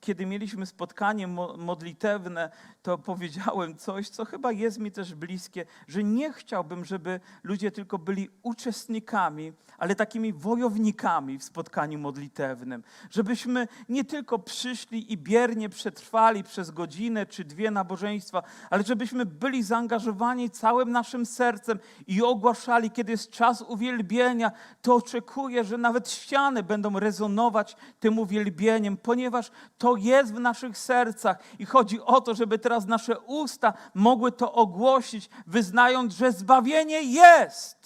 [0.00, 2.50] kiedy mieliśmy spotkanie mo- modlitewne,
[2.82, 7.98] to powiedziałem coś, co chyba jest mi też bliskie, że nie chciałbym, żeby ludzie tylko
[7.98, 12.84] byli uczestnikami, ale takimi wojownikami w spotkaniu modlitewnym.
[13.10, 19.62] Żebyśmy nie tylko przyszli i biernie przetrwali przez godzinę czy dwie nabożeństwa, ale żebyśmy byli
[19.62, 26.62] zaangażowani całym naszym sercem i ogłaszali, kiedy jest czas uwielbienia, to oczekuję, że nawet ściany
[26.62, 32.58] będą rezonować tym uwielbieniem, ponieważ to jest w naszych sercach i chodzi o to, żeby
[32.58, 37.79] teraz nasze usta mogły to ogłosić, wyznając, że zbawienie jest.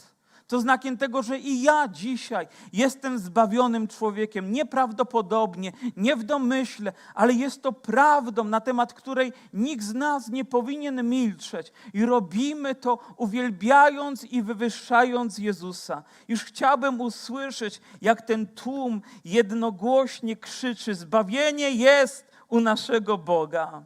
[0.54, 4.52] To znakiem tego, że i ja dzisiaj jestem zbawionym człowiekiem.
[4.52, 10.44] Nieprawdopodobnie, nie w domyśle, ale jest to prawdą, na temat której nikt z nas nie
[10.44, 11.72] powinien milczeć.
[11.94, 16.02] I robimy to uwielbiając i wywyższając Jezusa.
[16.28, 23.82] Już chciałbym usłyszeć, jak ten tłum jednogłośnie krzyczy: Zbawienie jest u naszego Boga.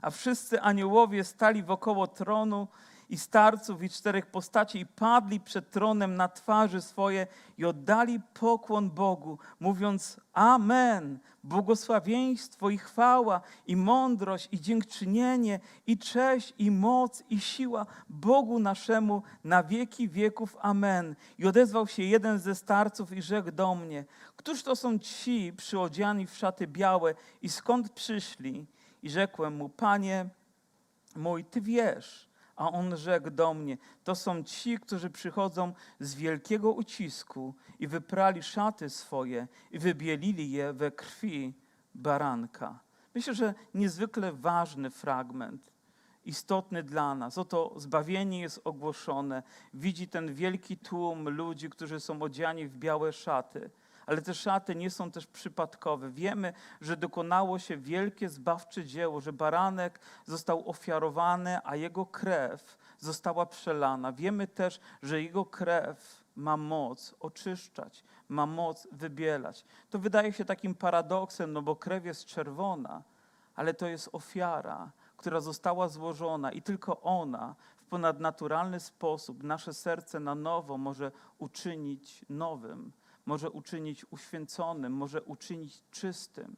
[0.00, 2.68] A wszyscy aniołowie stali wokoło tronu
[3.12, 7.26] i starców i czterech postaci i padli przed tronem na twarzy swoje
[7.58, 16.54] i oddali pokłon Bogu, mówiąc Amen, błogosławieństwo i chwała i mądrość i dziękczynienie i cześć
[16.58, 20.56] i moc i siła Bogu naszemu na wieki wieków.
[20.60, 21.14] Amen.
[21.38, 24.04] I odezwał się jeden ze starców i rzekł do mnie,
[24.36, 28.66] któż to są ci przyodziani w szaty białe i skąd przyszli?
[29.02, 30.26] I rzekłem mu, Panie
[31.16, 32.31] mój, Ty wiesz.
[32.56, 38.42] A on rzekł do mnie: To są ci, którzy przychodzą z wielkiego ucisku i wyprali
[38.42, 41.54] szaty swoje i wybielili je we krwi
[41.94, 42.78] baranka.
[43.14, 45.72] Myślę, że niezwykle ważny fragment,
[46.24, 47.38] istotny dla nas.
[47.38, 49.42] Oto zbawienie jest ogłoszone.
[49.74, 53.70] Widzi ten wielki tłum ludzi, którzy są odziani w białe szaty.
[54.06, 56.10] Ale te szaty nie są też przypadkowe.
[56.10, 63.46] Wiemy, że dokonało się wielkie zbawcze dzieło, że baranek został ofiarowany, a jego krew została
[63.46, 64.12] przelana.
[64.12, 69.64] Wiemy też, że jego krew ma moc oczyszczać, ma moc wybielać.
[69.90, 73.02] To wydaje się takim paradoksem, no bo krew jest czerwona,
[73.54, 80.20] ale to jest ofiara, która została złożona i tylko ona w ponadnaturalny sposób nasze serce
[80.20, 82.92] na nowo może uczynić nowym
[83.26, 86.56] może uczynić uświęconym, może uczynić czystym.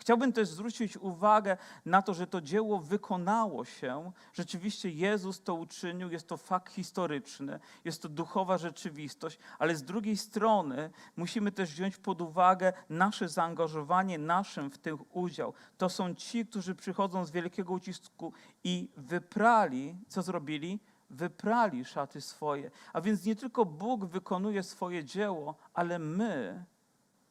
[0.00, 4.12] Chciałbym też zwrócić uwagę na to, że to dzieło wykonało się.
[4.32, 10.16] Rzeczywiście Jezus to uczynił, jest to fakt historyczny, jest to duchowa rzeczywistość, ale z drugiej
[10.16, 15.52] strony musimy też wziąć pod uwagę nasze zaangażowanie naszym w ten udział.
[15.78, 18.32] To są ci, którzy przychodzą z wielkiego ucisku
[18.64, 20.80] i wyprali, co zrobili?
[21.10, 22.70] Wyprali szaty swoje.
[22.92, 26.64] A więc nie tylko Bóg wykonuje swoje dzieło, ale my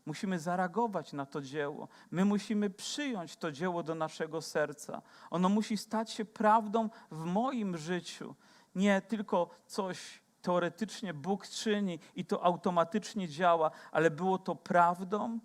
[0.06, 1.88] musimy zareagować na to dzieło.
[2.12, 5.02] My musimy przyjąć to dzieło do naszego serca.
[5.30, 8.36] Ono musi stać się prawdą w moim życiu.
[8.76, 15.40] Nie tylko coś teoretycznie Bóg czyni i to automatycznie działa, ale było to prawdą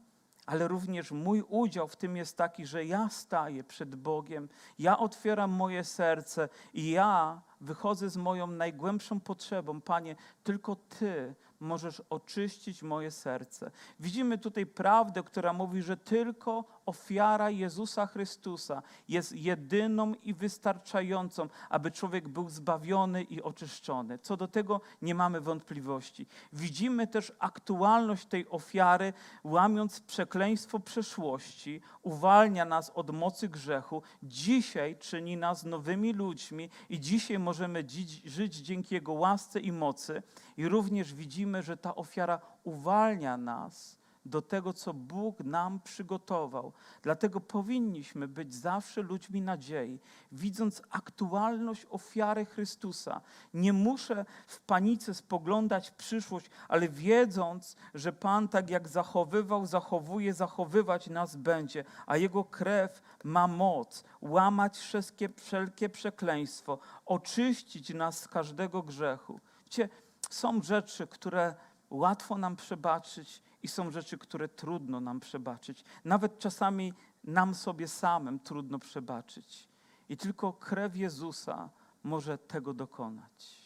[0.46, 5.50] ale również mój udział w tym jest taki, że ja staję przed Bogiem, ja otwieram
[5.50, 9.80] moje serce i ja wychodzę z moją najgłębszą potrzebą.
[9.80, 13.70] Panie, tylko Ty możesz oczyścić moje serce.
[14.00, 21.90] Widzimy tutaj prawdę, która mówi, że tylko ofiara Jezusa Chrystusa jest jedyną i wystarczającą, aby
[21.90, 24.18] człowiek był zbawiony i oczyszczony.
[24.18, 26.26] Co do tego nie mamy wątpliwości.
[26.52, 29.12] Widzimy też aktualność tej ofiary,
[29.44, 37.38] łamiąc przekleństwo przeszłości, uwalnia nas od mocy grzechu, dzisiaj czyni nas nowymi ludźmi i dzisiaj
[37.38, 37.84] możemy
[38.24, 40.22] żyć dzięki Jego łasce i mocy.
[40.56, 46.72] I również widzimy, że ta ofiara uwalnia nas do tego, co Bóg nam przygotował.
[47.02, 50.00] Dlatego powinniśmy być zawsze ludźmi nadziei,
[50.32, 53.20] widząc aktualność ofiary Chrystusa.
[53.54, 60.34] Nie muszę w panice spoglądać w przyszłość, ale wiedząc, że Pan tak jak zachowywał, zachowuje,
[60.34, 68.28] zachowywać nas będzie, a Jego krew ma moc łamać wszelkie, wszelkie przekleństwo, oczyścić nas z
[68.28, 69.40] każdego grzechu.
[69.64, 69.88] Wiecie,
[70.30, 71.54] są rzeczy, które
[71.90, 75.84] łatwo nam przebaczyć i są rzeczy, które trudno nam przebaczyć.
[76.04, 76.92] Nawet czasami
[77.24, 79.68] nam sobie samym trudno przebaczyć.
[80.08, 81.70] I tylko krew Jezusa
[82.02, 83.64] może tego dokonać.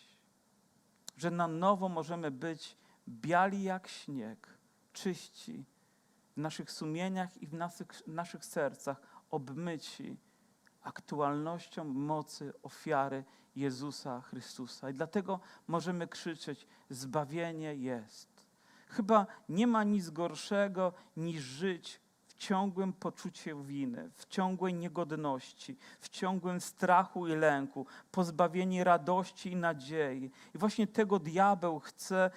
[1.17, 2.77] Że na nowo możemy być
[3.09, 4.59] biali jak śnieg,
[4.93, 5.65] czyści
[6.37, 10.17] w naszych sumieniach i w naszych, naszych sercach, obmyci
[10.83, 13.25] aktualnością mocy ofiary
[13.57, 14.91] Jezusa Chrystusa.
[14.91, 18.38] I dlatego możemy krzyczeć: Zbawienie jest.
[18.89, 26.09] Chyba nie ma nic gorszego niż żyć w ciągłym poczuciu winy, w ciągłej niegodności, w
[26.09, 30.31] ciągłym strachu i lęku, pozbawieni radości i nadziei.
[30.55, 32.31] I właśnie tego diabeł chce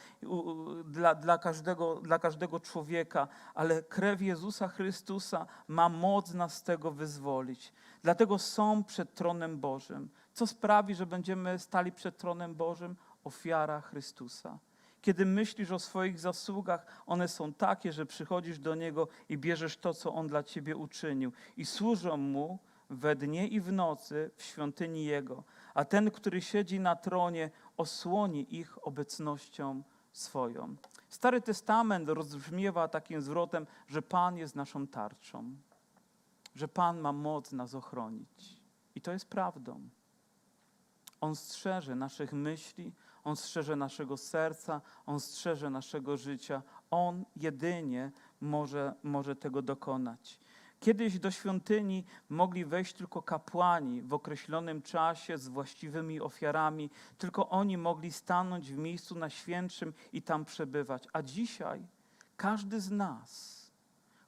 [0.86, 6.92] dla, dla, każdego, dla każdego człowieka, ale krew Jezusa Chrystusa ma moc nas z tego
[6.92, 7.74] wyzwolić.
[8.04, 10.10] Dlatego są przed tronem Bożym.
[10.34, 12.96] Co sprawi, że będziemy stali przed tronem Bożym?
[13.24, 14.60] Ofiara Chrystusa.
[15.02, 19.94] Kiedy myślisz o swoich zasługach, one są takie, że przychodzisz do Niego i bierzesz to,
[19.94, 21.32] co On dla Ciebie uczynił.
[21.58, 22.60] I służą Mu
[22.90, 25.44] we dnie i w nocy w świątyni Jego.
[25.74, 30.76] A ten, który siedzi na tronie, osłoni ich obecnością swoją.
[31.10, 35.56] Stary Testament rozbrzmiewa takim zwrotem, że Pan jest naszą tarczą,
[36.56, 38.62] że Pan ma moc nas ochronić.
[38.96, 39.90] I to jest prawdą.
[41.22, 46.62] On strzeże naszych myśli, On strzeże naszego serca, On strzeże naszego życia.
[46.92, 50.40] On jedynie może, może tego dokonać.
[50.80, 57.78] Kiedyś do świątyni mogli wejść tylko kapłani w określonym czasie z właściwymi ofiarami, tylko oni
[57.78, 61.08] mogli stanąć w miejscu najświętszym i tam przebywać.
[61.14, 61.88] A dzisiaj
[62.38, 63.62] każdy z nas,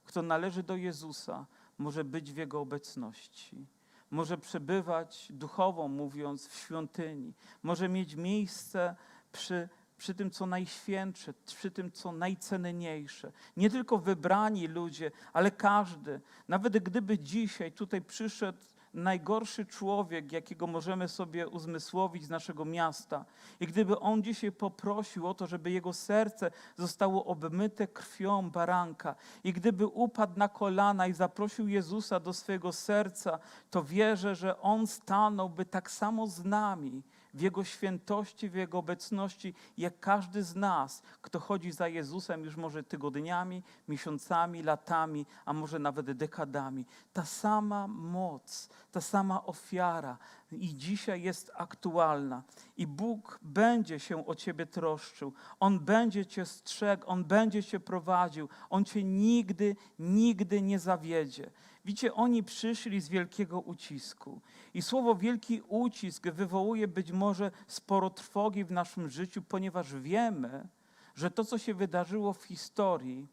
[0.03, 1.45] kto należy do Jezusa,
[1.77, 3.65] może być w Jego obecności
[4.13, 8.95] może przebywać duchowo mówiąc w świątyni, może mieć miejsce
[9.32, 13.32] przy, przy tym, co najświętsze, przy tym, co najcenniejsze.
[13.58, 16.21] Nie tylko wybrani ludzie, ale każdy.
[16.47, 18.60] Nawet gdyby dzisiaj tutaj przyszedł
[18.93, 23.25] najgorszy człowiek, jakiego możemy sobie uzmysłowić z naszego miasta,
[23.60, 29.53] i gdyby on dzisiaj poprosił o to, żeby jego serce zostało obmyte krwią baranka, i
[29.53, 33.39] gdyby upadł na kolana i zaprosił Jezusa do swojego serca,
[33.71, 39.53] to wierzę, że on stanąłby tak samo z nami w Jego świętości, w Jego obecności,
[39.77, 45.79] jak każdy z nas, kto chodzi za Jezusem już może tygodniami, miesiącami, latami, a może
[45.79, 46.85] nawet dekadami.
[47.13, 50.17] Ta sama moc, ta sama ofiara
[50.51, 52.43] i dzisiaj jest aktualna.
[52.77, 55.33] I Bóg będzie się o Ciebie troszczył.
[55.59, 58.49] On będzie Cię strzegł, On będzie Cię prowadził.
[58.69, 61.51] On Cię nigdy, nigdy nie zawiedzie.
[61.85, 64.41] Widzicie, oni przyszli z wielkiego ucisku.
[64.73, 70.67] I słowo wielki ucisk wywołuje być może sporo trwogi w naszym życiu, ponieważ wiemy,
[71.15, 73.27] że to, co się wydarzyło w historii,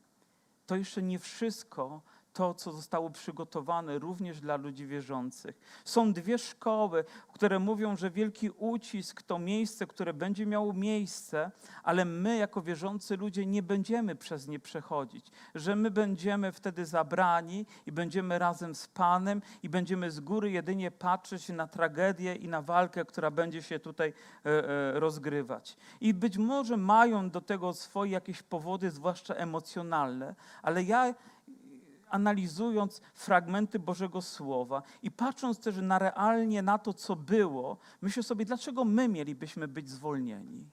[0.67, 2.03] to jeszcze nie wszystko
[2.33, 5.61] to, co zostało przygotowane również dla ludzi wierzących.
[5.85, 11.51] Są dwie szkoły, które mówią, że wielki ucisk to miejsce, które będzie miało miejsce,
[11.83, 15.27] ale my, jako wierzący ludzie, nie będziemy przez nie przechodzić.
[15.55, 20.91] Że my będziemy wtedy zabrani i będziemy razem z Panem i będziemy z góry jedynie
[20.91, 24.13] patrzeć na tragedię i na walkę, która będzie się tutaj
[24.47, 25.77] e, e, rozgrywać.
[26.01, 31.15] I być może mają do tego swoje jakieś powody, zwłaszcza emocjonalne, ale ja
[32.11, 38.45] analizując fragmenty Bożego Słowa i patrząc też na realnie na to, co było, myślę sobie,
[38.45, 40.71] dlaczego my mielibyśmy być zwolnieni?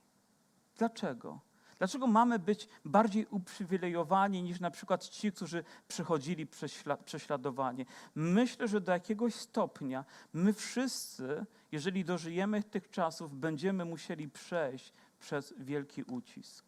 [0.78, 1.40] Dlaczego?
[1.78, 7.86] Dlaczego mamy być bardziej uprzywilejowani niż na przykład ci, którzy przechodzili prześla- prześladowanie?
[8.16, 15.54] Myślę, że do jakiegoś stopnia my wszyscy, jeżeli dożyjemy tych czasów, będziemy musieli przejść przez
[15.58, 16.67] wielki ucisk.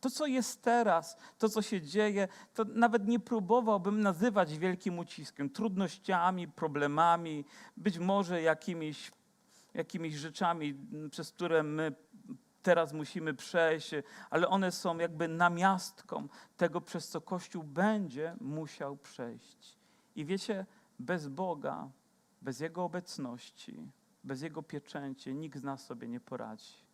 [0.00, 5.50] To, co jest teraz, to, co się dzieje, to nawet nie próbowałbym nazywać wielkim uciskiem,
[5.50, 7.44] trudnościami, problemami,
[7.76, 9.12] być może jakimiś,
[9.74, 10.74] jakimiś rzeczami,
[11.10, 11.94] przez które my
[12.62, 13.90] teraz musimy przejść,
[14.30, 19.78] ale one są jakby namiastką tego, przez co Kościół będzie musiał przejść.
[20.16, 20.66] I wiecie,
[20.98, 21.88] bez Boga,
[22.42, 23.90] bez Jego obecności,
[24.24, 26.89] bez Jego pieczęci, nikt z nas sobie nie poradzi.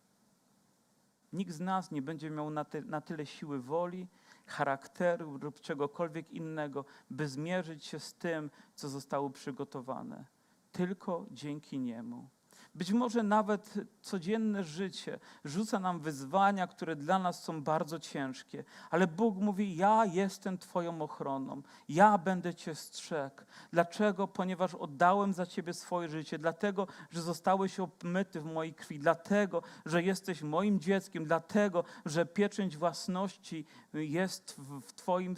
[1.37, 4.07] Nikt z nas nie będzie miał na, ty, na tyle siły woli,
[4.45, 10.25] charakteru lub czegokolwiek innego, by zmierzyć się z tym, co zostało przygotowane.
[10.71, 12.29] Tylko dzięki Niemu.
[12.77, 19.07] Być może nawet codzienne życie rzuca nam wyzwania, które dla nas są bardzo ciężkie, ale
[19.07, 23.41] Bóg mówi: Ja jestem Twoją ochroną, ja będę Cię strzegł.
[23.71, 24.27] Dlaczego?
[24.27, 30.03] Ponieważ oddałem za Ciebie swoje życie, dlatego, że zostałeś obmyty w mojej krwi, dlatego, że
[30.03, 35.35] jesteś moim dzieckiem, dlatego, że pieczęć własności jest w, Twoim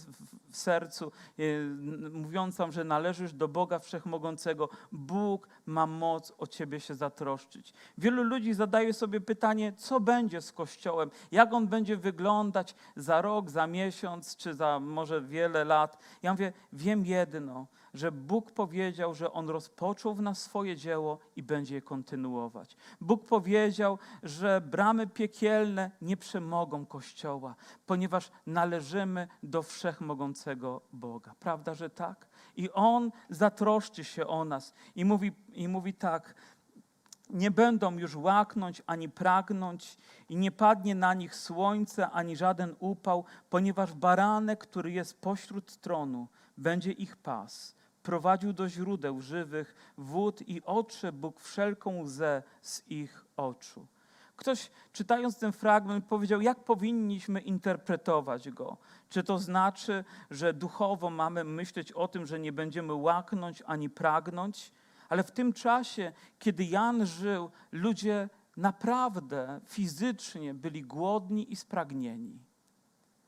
[0.51, 1.41] sercu, e,
[2.11, 4.69] mówiąca, że należysz do Boga Wszechmogącego.
[4.91, 7.28] Bóg ma moc o Ciebie się zatroszczyć.
[7.97, 13.49] Wielu ludzi zadaje sobie pytanie, co będzie z Kościołem, jak on będzie wyglądać za rok,
[13.49, 15.97] za miesiąc, czy za może wiele lat.
[16.23, 21.43] Ja mówię, wiem jedno, że Bóg powiedział, że On rozpoczął w nas swoje dzieło i
[21.43, 22.77] będzie je kontynuować.
[23.01, 27.55] Bóg powiedział, że bramy piekielne nie przemogą Kościoła,
[27.85, 31.35] ponieważ należymy do wszechmogącego Boga.
[31.39, 32.27] Prawda, że tak?
[32.55, 36.35] I On zatroszczy się o nas i mówi, i mówi tak,
[37.29, 39.97] nie będą już łaknąć ani pragnąć,
[40.29, 46.27] i nie padnie na nich słońce ani żaden upał, ponieważ baranek, który jest pośród tronu,
[46.57, 47.75] będzie ich pas.
[48.03, 53.87] Prowadził do źródeł żywych wód i otrze Bóg wszelką łzę z ich oczu.
[54.35, 58.77] Ktoś czytając ten fragment powiedział, jak powinniśmy interpretować go.
[59.09, 64.71] Czy to znaczy, że duchowo mamy myśleć o tym, że nie będziemy łaknąć ani pragnąć?
[65.09, 72.39] Ale w tym czasie, kiedy Jan żył, ludzie naprawdę fizycznie byli głodni i spragnieni.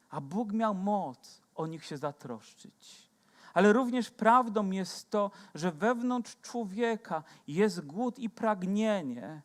[0.10, 3.12] A Bóg miał moc o nich się zatroszczyć.
[3.54, 9.42] Ale również prawdą jest to, że wewnątrz człowieka jest głód i pragnienie,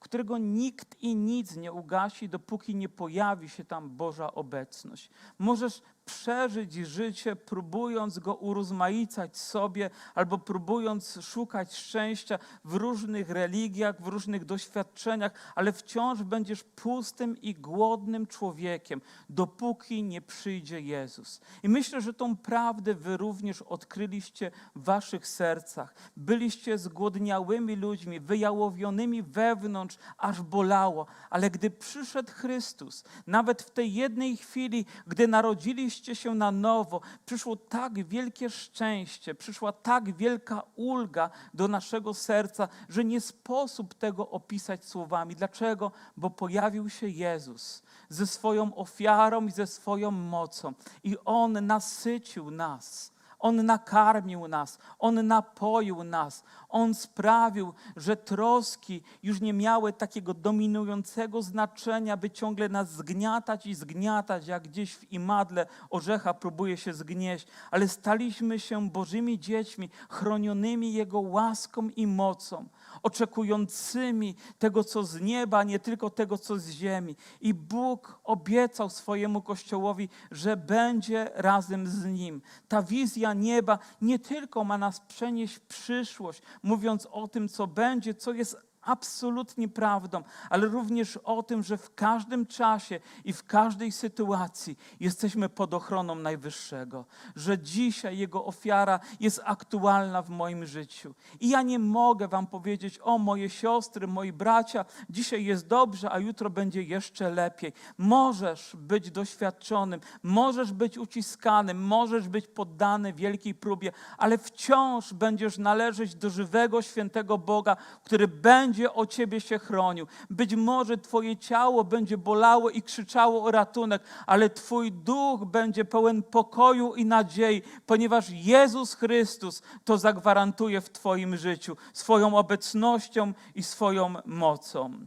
[0.00, 5.10] którego nikt i nic nie ugasi, dopóki nie pojawi się tam Boża obecność.
[5.38, 14.06] Możesz przeżyć życie, próbując go urozmaicać sobie, albo próbując szukać szczęścia w różnych religiach, w
[14.06, 19.00] różnych doświadczeniach, ale wciąż będziesz pustym i głodnym człowiekiem,
[19.30, 21.40] dopóki nie przyjdzie Jezus.
[21.62, 25.94] I myślę, że tą prawdę wy również odkryliście w waszych sercach.
[26.16, 34.36] Byliście zgłodniałymi ludźmi, wyjałowionymi wewnątrz, aż bolało, ale gdy przyszedł Chrystus, nawet w tej jednej
[34.36, 41.68] chwili, gdy narodziliście się na nowo, przyszło tak wielkie szczęście, przyszła tak wielka ulga do
[41.68, 45.36] naszego serca, że nie sposób tego opisać słowami.
[45.36, 45.92] Dlaczego?
[46.16, 50.72] Bo pojawił się Jezus ze swoją ofiarą i ze swoją mocą
[51.04, 53.15] i On nasycił nas.
[53.38, 61.42] On nakarmił nas, On napoił nas, On sprawił, że troski już nie miały takiego dominującego
[61.42, 67.46] znaczenia, by ciągle nas zgniatać i zgniatać, jak gdzieś w imadle orzecha próbuje się zgnieść,
[67.70, 72.68] ale staliśmy się Bożymi dziećmi, chronionymi Jego łaską i mocą,
[73.02, 77.16] oczekującymi tego, co z nieba, nie tylko tego, co z ziemi.
[77.40, 82.42] I Bóg obiecał swojemu Kościołowi, że będzie razem z Nim.
[82.68, 88.14] Ta wizja nieba nie tylko ma nas przenieść w przyszłość, mówiąc o tym, co będzie,
[88.14, 93.92] co jest absolutnie prawdą, ale również o tym, że w każdym czasie i w każdej
[93.92, 97.04] sytuacji jesteśmy pod ochroną Najwyższego,
[97.36, 101.14] że dzisiaj Jego ofiara jest aktualna w moim życiu.
[101.40, 106.18] I ja nie mogę Wam powiedzieć, o moje siostry, moi bracia, dzisiaj jest dobrze, a
[106.18, 107.72] jutro będzie jeszcze lepiej.
[107.98, 116.14] Możesz być doświadczonym, możesz być uciskanym, możesz być poddany wielkiej próbie, ale wciąż będziesz należeć
[116.14, 120.06] do żywego, świętego Boga, który będzie o ciebie się chronił.
[120.30, 126.22] Być może twoje ciało będzie bolało i krzyczało o ratunek, ale twój duch będzie pełen
[126.22, 134.14] pokoju i nadziei, ponieważ Jezus Chrystus to zagwarantuje w twoim życiu swoją obecnością i swoją
[134.24, 135.06] mocą.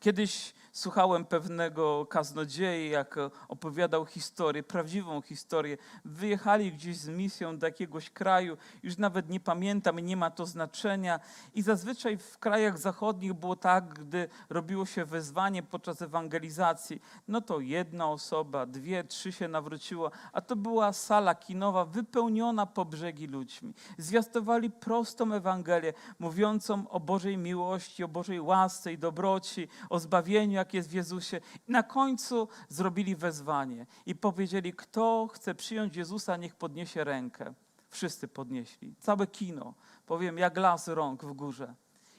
[0.00, 3.16] Kiedyś słuchałem pewnego kaznodziei, jak
[3.48, 5.76] opowiadał historię, prawdziwą historię.
[6.04, 11.20] Wyjechali gdzieś z misją do jakiegoś kraju, już nawet nie pamiętam nie ma to znaczenia.
[11.54, 17.60] I zazwyczaj w krajach zachodnich było tak, gdy robiło się wezwanie podczas ewangelizacji, no to
[17.60, 23.74] jedna osoba, dwie, trzy się nawróciło, a to była sala kinowa wypełniona po brzegi ludźmi.
[23.98, 30.74] Zwiastowali prostą Ewangelię, mówiącą o Bożej miłości, o Bożej łasce i dobroci, o zbawieniu, jak
[30.74, 31.40] jest w Jezusie.
[31.68, 37.54] I na końcu zrobili wezwanie i powiedzieli, kto chce przyjąć Jezusa, niech podniesie rękę.
[37.88, 39.74] Wszyscy podnieśli, całe kino,
[40.06, 41.74] powiem, jak las rąk w górze.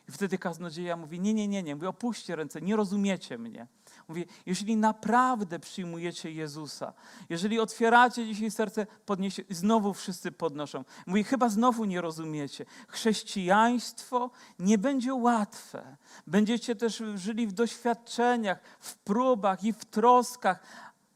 [0.10, 3.68] I wtedy kaznodzieja mówi, nie, nie, nie, nie, mówi, opuśćcie ręce, nie rozumiecie mnie.
[4.08, 6.94] Mówi, jeśli naprawdę przyjmujecie Jezusa,
[7.30, 10.84] jeżeli otwieracie dzisiaj serce, podniesie, znowu wszyscy podnoszą.
[11.06, 12.66] Mówi, chyba znowu nie rozumiecie.
[12.88, 15.98] Chrześcijaństwo nie będzie łatwe.
[16.28, 20.64] Będziecie też żyli w doświadczeniach, w próbach i w troskach.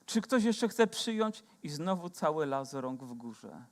[0.06, 1.44] Czy ktoś jeszcze chce przyjąć?
[1.64, 3.66] I znowu cały las rąk w górze.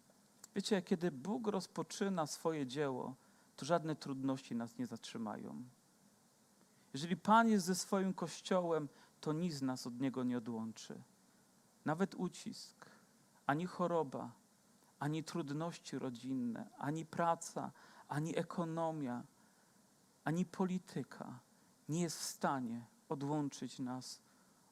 [0.55, 3.15] Wiecie, kiedy Bóg rozpoczyna swoje dzieło,
[3.57, 5.63] to żadne trudności nas nie zatrzymają.
[6.93, 8.89] Jeżeli Pan jest ze swoim kościołem,
[9.21, 11.03] to nic nas od Niego nie odłączy.
[11.85, 12.85] Nawet ucisk,
[13.45, 14.31] ani choroba,
[14.99, 17.71] ani trudności rodzinne, ani praca,
[18.07, 19.23] ani ekonomia,
[20.23, 21.39] ani polityka
[21.89, 24.21] nie jest w stanie odłączyć nas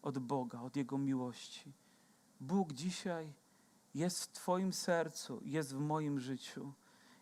[0.01, 1.73] od Boga, od Jego miłości.
[2.39, 3.33] Bóg dzisiaj
[3.93, 6.73] jest w Twoim sercu, jest w moim życiu.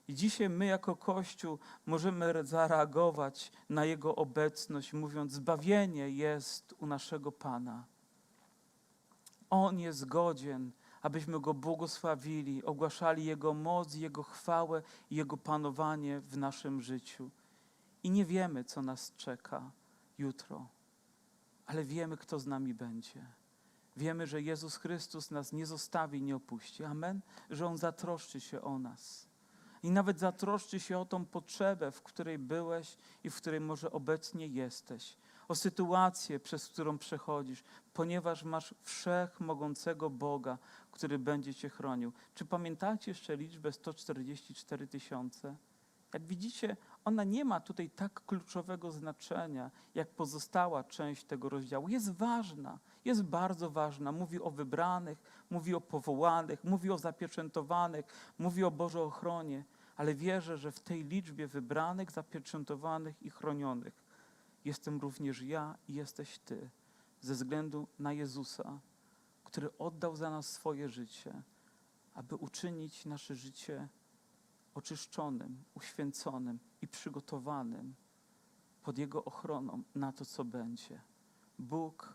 [0.08, 6.86] I dzisiaj my, jako Kościół, możemy re- zareagować na Jego obecność, mówiąc: Zbawienie jest u
[6.86, 7.86] naszego Pana.
[9.50, 16.38] On jest godzien, abyśmy Go błogosławili, ogłaszali Jego moc, Jego chwałę i Jego panowanie w
[16.38, 17.30] naszym życiu.
[18.04, 19.72] I nie wiemy, co nas czeka
[20.18, 20.68] jutro,
[21.66, 23.26] ale wiemy, kto z nami będzie.
[23.98, 26.84] Wiemy, że Jezus Chrystus nas nie zostawi, nie opuści.
[26.84, 27.22] Amen.
[27.50, 29.33] Że On zatroszczy się o nas.
[29.84, 34.48] I nawet zatroszczy się o tą potrzebę, w której byłeś i w której może obecnie
[34.48, 35.18] jesteś.
[35.48, 37.64] O sytuację, przez którą przechodzisz,
[37.94, 40.58] ponieważ masz wszechmogącego Boga,
[40.92, 42.12] który będzie cię chronił.
[42.36, 45.56] Czy pamiętacie jeszcze liczbę 144 tysiące?
[46.14, 51.90] Jak widzicie, ona nie ma tutaj tak kluczowego znaczenia, jak pozostała część tego rozdziału.
[51.90, 54.12] Jest ważna, jest bardzo ważna.
[54.12, 58.06] Mówi o wybranych, mówi o powołanych, mówi o zapieczętowanych,
[58.40, 59.64] mówi o Bożej ochronie,
[59.96, 64.04] ale wierzę, że w tej liczbie wybranych, zapieczętowanych i chronionych
[64.66, 66.70] jestem również ja i jesteś Ty,
[67.22, 68.80] ze względu na Jezusa,
[69.44, 71.42] który oddał za nas swoje życie,
[72.14, 73.88] aby uczynić nasze życie
[74.74, 77.96] oczyszczonym, uświęconym i przygotowanym
[78.84, 81.02] pod Jego ochroną na to, co będzie.
[81.60, 82.14] Bóg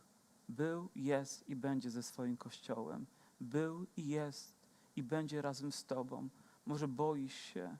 [0.48, 3.06] był, jest i będzie ze swoim Kościołem.
[3.40, 4.54] Był i jest
[4.96, 6.28] i będzie razem z Tobą.
[6.68, 7.76] Może boisz się,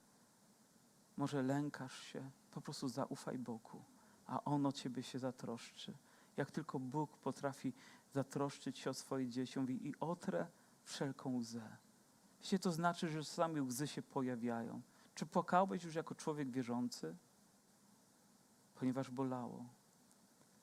[1.17, 3.83] może lękasz się, po prostu zaufaj Bogu,
[4.27, 5.95] a On o Ciebie się zatroszczy.
[6.37, 7.73] Jak tylko Bóg potrafi
[8.15, 10.47] zatroszczyć się o swoje dzieci, mówi i otrę
[10.85, 11.77] wszelką łzę.
[12.41, 14.83] Wiecie, to znaczy, że czasami łzy się pojawiają.
[15.15, 17.17] Czy płakałeś już jako człowiek wierzący?
[18.75, 19.65] Ponieważ bolało.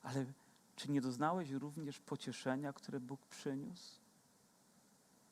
[0.04, 0.26] Ale
[0.76, 4.00] czy nie doznałeś również pocieszenia, które Bóg przyniósł?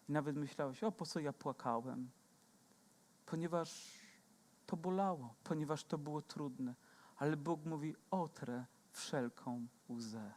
[0.09, 2.09] I nawet myślałeś, o po co ja płakałem?
[3.33, 3.69] Ponieważ
[4.65, 6.73] to bolało, ponieważ to było trudne.
[7.17, 10.31] Ale Bóg mówi, otrę wszelką łzę.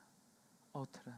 [0.72, 1.12] Otrę,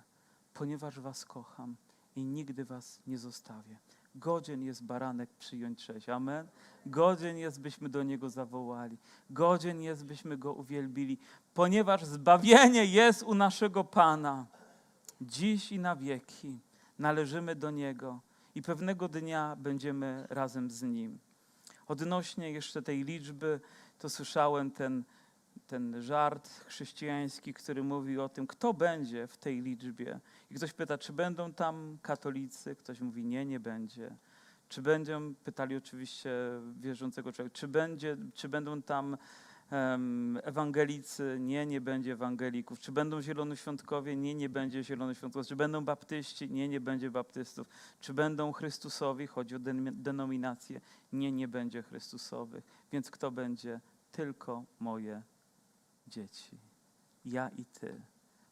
[0.54, 1.76] ponieważ was kocham
[2.16, 3.76] i nigdy was nie zostawię.
[4.14, 6.08] Godzien jest baranek przyjąć cześć.
[6.08, 6.48] Amen.
[6.86, 8.98] Godzien jest, byśmy do Niego zawołali.
[9.30, 11.18] Godzien jest, byśmy Go uwielbili,
[11.54, 14.46] ponieważ zbawienie jest u naszego Pana.
[15.20, 16.60] Dziś i na wieki
[16.98, 18.20] należymy do Niego
[18.54, 21.27] i pewnego dnia będziemy razem z Nim.
[21.88, 23.60] Odnośnie jeszcze tej liczby,
[23.98, 25.04] to słyszałem ten,
[25.66, 30.20] ten żart chrześcijański, który mówi o tym, kto będzie w tej liczbie.
[30.50, 32.76] I ktoś pyta, czy będą tam katolicy?
[32.76, 34.16] Ktoś mówi, nie, nie będzie.
[34.68, 36.30] Czy będą, pytali oczywiście
[36.80, 39.16] wierzącego człowieka, czy, będzie, czy będą tam
[40.42, 41.36] ewangelicy?
[41.40, 42.80] Nie, nie będzie ewangelików.
[42.80, 44.16] Czy będą zielonoświątkowie?
[44.16, 45.46] Nie, nie będzie zielonoświątków.
[45.46, 46.50] Czy będą baptyści?
[46.50, 47.68] Nie, nie będzie baptystów.
[48.00, 49.26] Czy będą Chrystusowi?
[49.26, 50.80] Chodzi o den- denominację.
[51.12, 52.64] Nie, nie będzie Chrystusowych.
[52.92, 53.80] Więc kto będzie?
[54.12, 55.22] Tylko moje
[56.06, 56.58] dzieci.
[57.24, 58.00] Ja i ty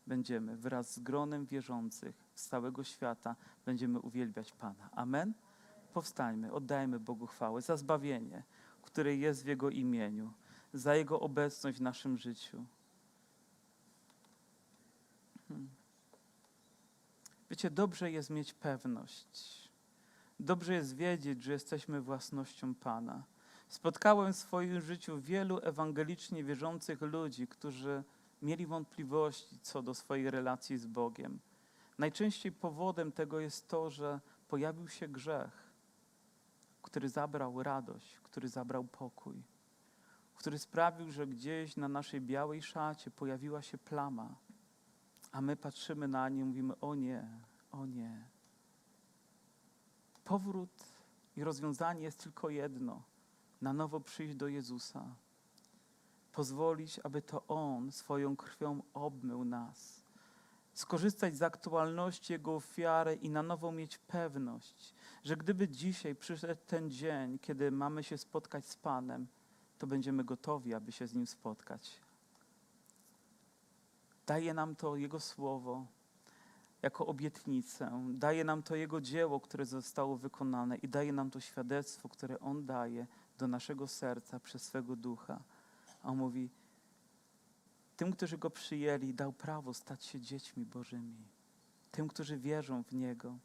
[0.07, 3.37] będziemy wraz z gronem wierzących z całego świata
[3.67, 4.91] będziemy uwielbiać Pana.
[4.93, 5.33] Amen?
[5.93, 8.43] Powstańmy, oddajmy Bogu chwałę za zbawienie,
[8.83, 10.33] które jest w Jego imieniu,
[10.79, 12.65] za Jego obecność w naszym życiu.
[15.49, 15.69] Hmm.
[17.51, 19.69] Wiecie, dobrze jest mieć pewność.
[20.41, 23.23] Dobrze jest wiedzieć, że jesteśmy własnością Pana.
[23.69, 28.03] Spotkałem w swoim życiu wielu ewangelicznie wierzących ludzi, którzy
[28.43, 31.39] mieli wątpliwości co do swojej relacji z Bogiem.
[31.99, 35.71] Najczęściej powodem tego jest to, że pojawił się grzech,
[36.83, 39.43] który zabrał radość, który zabrał pokój,
[40.37, 44.35] który sprawił, że gdzieś na naszej białej szacie pojawiła się plama,
[45.33, 47.29] a my patrzymy na nie i mówimy: O nie,
[47.73, 48.25] o nie.
[50.25, 50.85] Powrót
[51.37, 53.03] i rozwiązanie jest tylko jedno:
[53.61, 55.15] na nowo przyjść do Jezusa.
[56.33, 60.07] pozwolić, aby to On swoją krwią obmył nas.
[60.75, 66.91] Skorzystać z aktualności Jego ofiary i na nowo mieć pewność, że gdyby dzisiaj przyszedł ten
[66.91, 69.27] dzień, kiedy mamy się spotkać z Panem,
[69.79, 72.01] to będziemy gotowi, aby się z Nim spotkać.
[74.27, 75.87] Daje nam to Jego słowo
[76.83, 82.09] jako obietnicę, daje nam to Jego dzieło, które zostało wykonane i daje nam to świadectwo,
[82.09, 83.07] które On daje
[83.39, 85.41] do naszego serca przez swego ducha.
[86.03, 86.51] A on mówi,
[87.97, 91.17] tym, którzy Go przyjęli, dał prawo stać się dziećmi Bożymi.
[91.93, 93.39] Tym, którzy wierzą w Niego.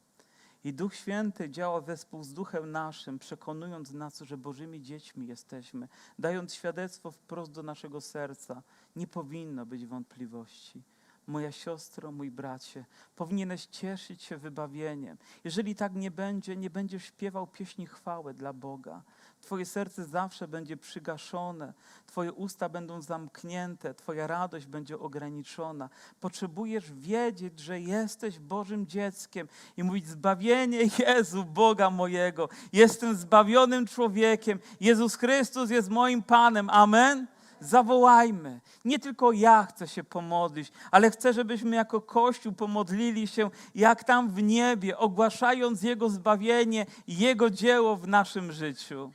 [0.64, 5.88] I Duch Święty działa wespół z Duchem naszym, przekonując nas, że Bożymi dziećmi jesteśmy,
[6.20, 8.64] dając świadectwo wprost do naszego serca.
[8.95, 10.82] Nie powinno być wątpliwości.
[11.28, 12.86] Moja siostro, mój bracie,
[13.16, 15.18] powinieneś cieszyć się wybawieniem.
[15.43, 19.01] Jeżeli tak nie będzie, nie będziesz śpiewał pieśni chwały dla Boga.
[19.41, 21.73] Twoje serce zawsze będzie przygaszone,
[22.07, 25.89] Twoje usta będą zamknięte, Twoja radość będzie ograniczona.
[26.19, 32.49] Potrzebujesz wiedzieć, że jesteś Bożym dzieckiem i mówić: Zbawienie Jezu, Boga mojego.
[32.73, 34.59] Jestem zbawionym człowiekiem.
[34.81, 36.69] Jezus Chrystus jest moim Panem.
[36.69, 37.27] Amen.
[37.59, 38.59] Zawołajmy.
[38.85, 44.29] Nie tylko ja chcę się pomodlić, ale chcę, żebyśmy jako Kościół pomodlili się jak tam
[44.29, 49.11] w niebie, ogłaszając Jego zbawienie Jego dzieło w naszym życiu.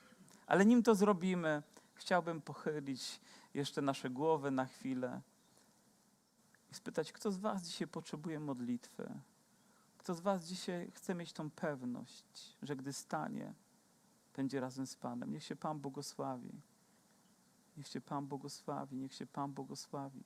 [0.46, 1.62] Ale nim to zrobimy,
[1.94, 3.20] chciałbym pochylić
[3.54, 5.20] jeszcze nasze głowy na chwilę
[6.70, 9.20] i spytać, kto z Was dzisiaj potrzebuje modlitwy?
[9.98, 13.54] Kto z Was dzisiaj chce mieć tą pewność, że gdy stanie,
[14.36, 15.32] będzie razem z Panem?
[15.32, 16.60] Niech się Pan błogosławi.
[17.76, 20.24] Niech się Pan błogosławi, niech się Pan błogosławi.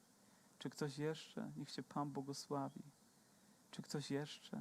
[0.59, 1.51] Czy ktoś jeszcze?
[1.57, 2.83] Niech się Pan błogosławi.
[3.71, 4.61] Czy ktoś jeszcze?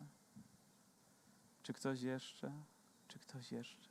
[1.63, 2.51] Czy ktoś jeszcze?
[3.07, 3.88] Czy ktoś jeszcze?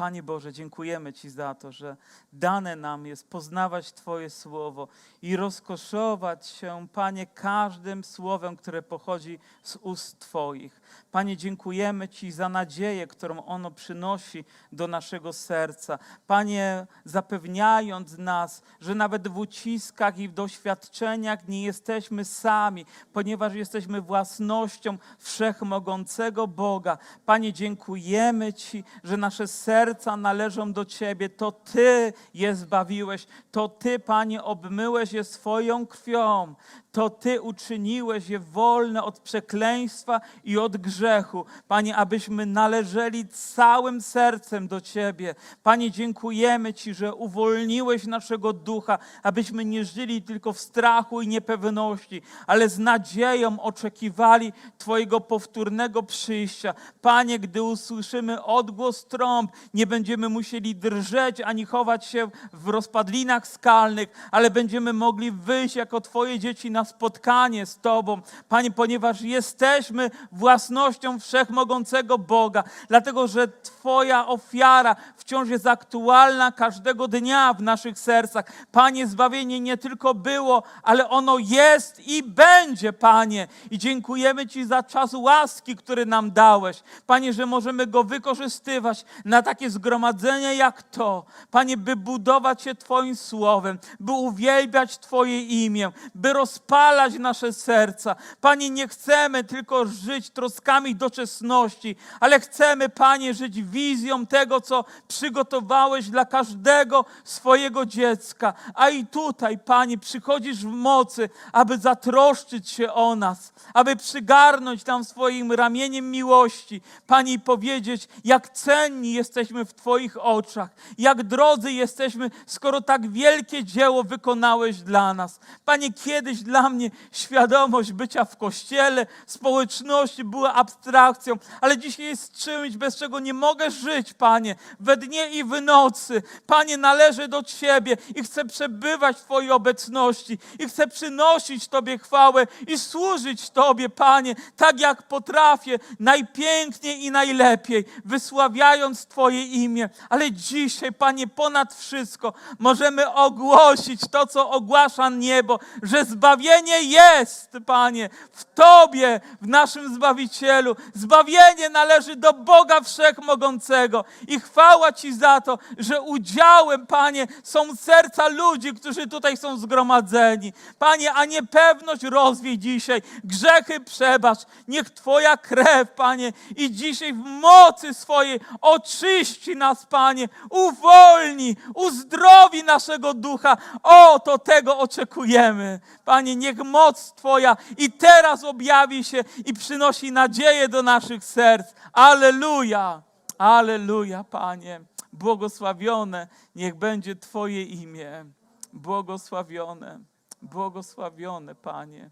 [0.00, 1.96] Panie Boże, dziękujemy Ci za to, że
[2.32, 4.88] dane nam jest poznawać Twoje słowo
[5.22, 10.80] i rozkoszować się, Panie, każdym słowem, które pochodzi z ust Twoich.
[11.10, 15.98] Panie, dziękujemy Ci za nadzieję, którą ono przynosi do naszego serca.
[16.26, 24.00] Panie, zapewniając nas, że nawet w uciskach i w doświadczeniach nie jesteśmy sami, ponieważ jesteśmy
[24.00, 26.98] własnością wszechmogącego Boga.
[27.26, 29.46] Panie, dziękujemy Ci, że nasze
[29.90, 31.28] serca należą do Ciebie.
[31.28, 36.54] To Ty je zbawiłeś, to Ty, Panie, obmyłeś je swoją krwią.
[36.92, 41.44] To Ty uczyniłeś je wolne od przekleństwa i od grzechu.
[41.68, 45.34] Panie, abyśmy należeli całym sercem do Ciebie.
[45.62, 52.22] Panie, dziękujemy Ci, że uwolniłeś naszego ducha, abyśmy nie żyli tylko w strachu i niepewności,
[52.46, 56.74] ale z nadzieją oczekiwali Twojego powtórnego przyjścia.
[57.02, 64.28] Panie, gdy usłyszymy odgłos trąb, nie będziemy musieli drżeć ani chować się w rozpadlinach skalnych,
[64.30, 68.20] ale będziemy mogli wyjść jako Twoje dzieci na spotkanie z Tobą.
[68.48, 77.54] Panie, ponieważ jesteśmy własnością wszechmogącego Boga, dlatego że Twoja ofiara wciąż jest aktualna każdego dnia
[77.54, 78.44] w naszych sercach.
[78.72, 83.48] Panie, zbawienie nie tylko było, ale ono jest i będzie, Panie.
[83.70, 86.82] I dziękujemy Ci za czas łaski, który nam dałeś.
[87.06, 91.24] Panie, że możemy go wykorzystywać na takie zgromadzenie jak to.
[91.50, 98.16] Panie, by budować się Twoim słowem, by uwielbiać Twoje imię, by rozpalać nasze serca.
[98.40, 106.10] Panie, nie chcemy tylko żyć troskami doczesności, ale chcemy, Panie, żyć wizją tego, co przygotowałeś
[106.10, 108.54] dla każdego swojego dziecka.
[108.74, 115.04] A i tutaj, Panie, przychodzisz w mocy, aby zatroszczyć się o nas, aby przygarnąć tam
[115.04, 119.12] swoim ramieniem miłości, Panie, i powiedzieć, jak cenni
[119.50, 125.40] jesteśmy w Twoich oczach, jak drodzy jesteśmy, skoro tak wielkie dzieło wykonałeś dla nas.
[125.64, 132.76] Panie, kiedyś dla mnie świadomość bycia w kościele, społeczności była abstrakcją, ale dzisiaj jest czymś,
[132.76, 136.22] bez czego nie mogę żyć, Panie, we dnie i w nocy.
[136.46, 142.46] Panie, należę do Ciebie i chcę przebywać w Twojej obecności i chcę przynosić Tobie chwałę
[142.68, 149.88] i służyć Tobie, Panie, tak jak potrafię, najpiękniej i najlepiej, wysławiając Twoje imię.
[150.08, 158.10] Ale dzisiaj, Panie, ponad wszystko możemy ogłosić to, co ogłasza niebo, że zbawienie jest, Panie,
[158.32, 160.76] w Tobie, w naszym Zbawicielu.
[160.94, 168.28] Zbawienie należy do Boga Wszechmogącego i chwała Ci za to, że udziałem, Panie, są serca
[168.28, 170.52] ludzi, którzy tutaj są zgromadzeni.
[170.78, 174.38] Panie, a niepewność rozwiej dzisiaj, grzechy przebacz.
[174.68, 182.64] Niech Twoja krew, Panie, i dzisiaj w mocy swojej oczyści Oczyści nas, Panie, uwolni, uzdrowi
[182.64, 183.56] naszego ducha.
[183.82, 185.80] O, to tego oczekujemy.
[186.04, 191.66] Panie, niech moc Twoja i teraz objawi się i przynosi nadzieję do naszych serc.
[191.92, 193.02] Aleluja,
[193.38, 194.80] aleluja, Panie.
[195.12, 198.24] Błogosławione niech będzie Twoje imię.
[198.72, 200.00] Błogosławione,
[200.42, 202.10] błogosławione, Panie.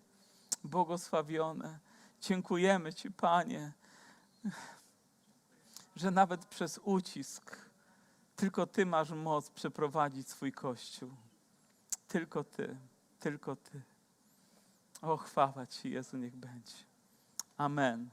[0.64, 1.78] Błogosławione.
[2.20, 3.72] Dziękujemy Ci, Panie,
[6.00, 7.56] że nawet przez ucisk
[8.36, 11.10] tylko Ty masz moc przeprowadzić swój Kościół.
[12.08, 12.76] Tylko Ty,
[13.20, 13.82] tylko Ty.
[15.02, 16.76] O, chwała Ci, Jezu, niech będzie.
[17.56, 18.10] Amen.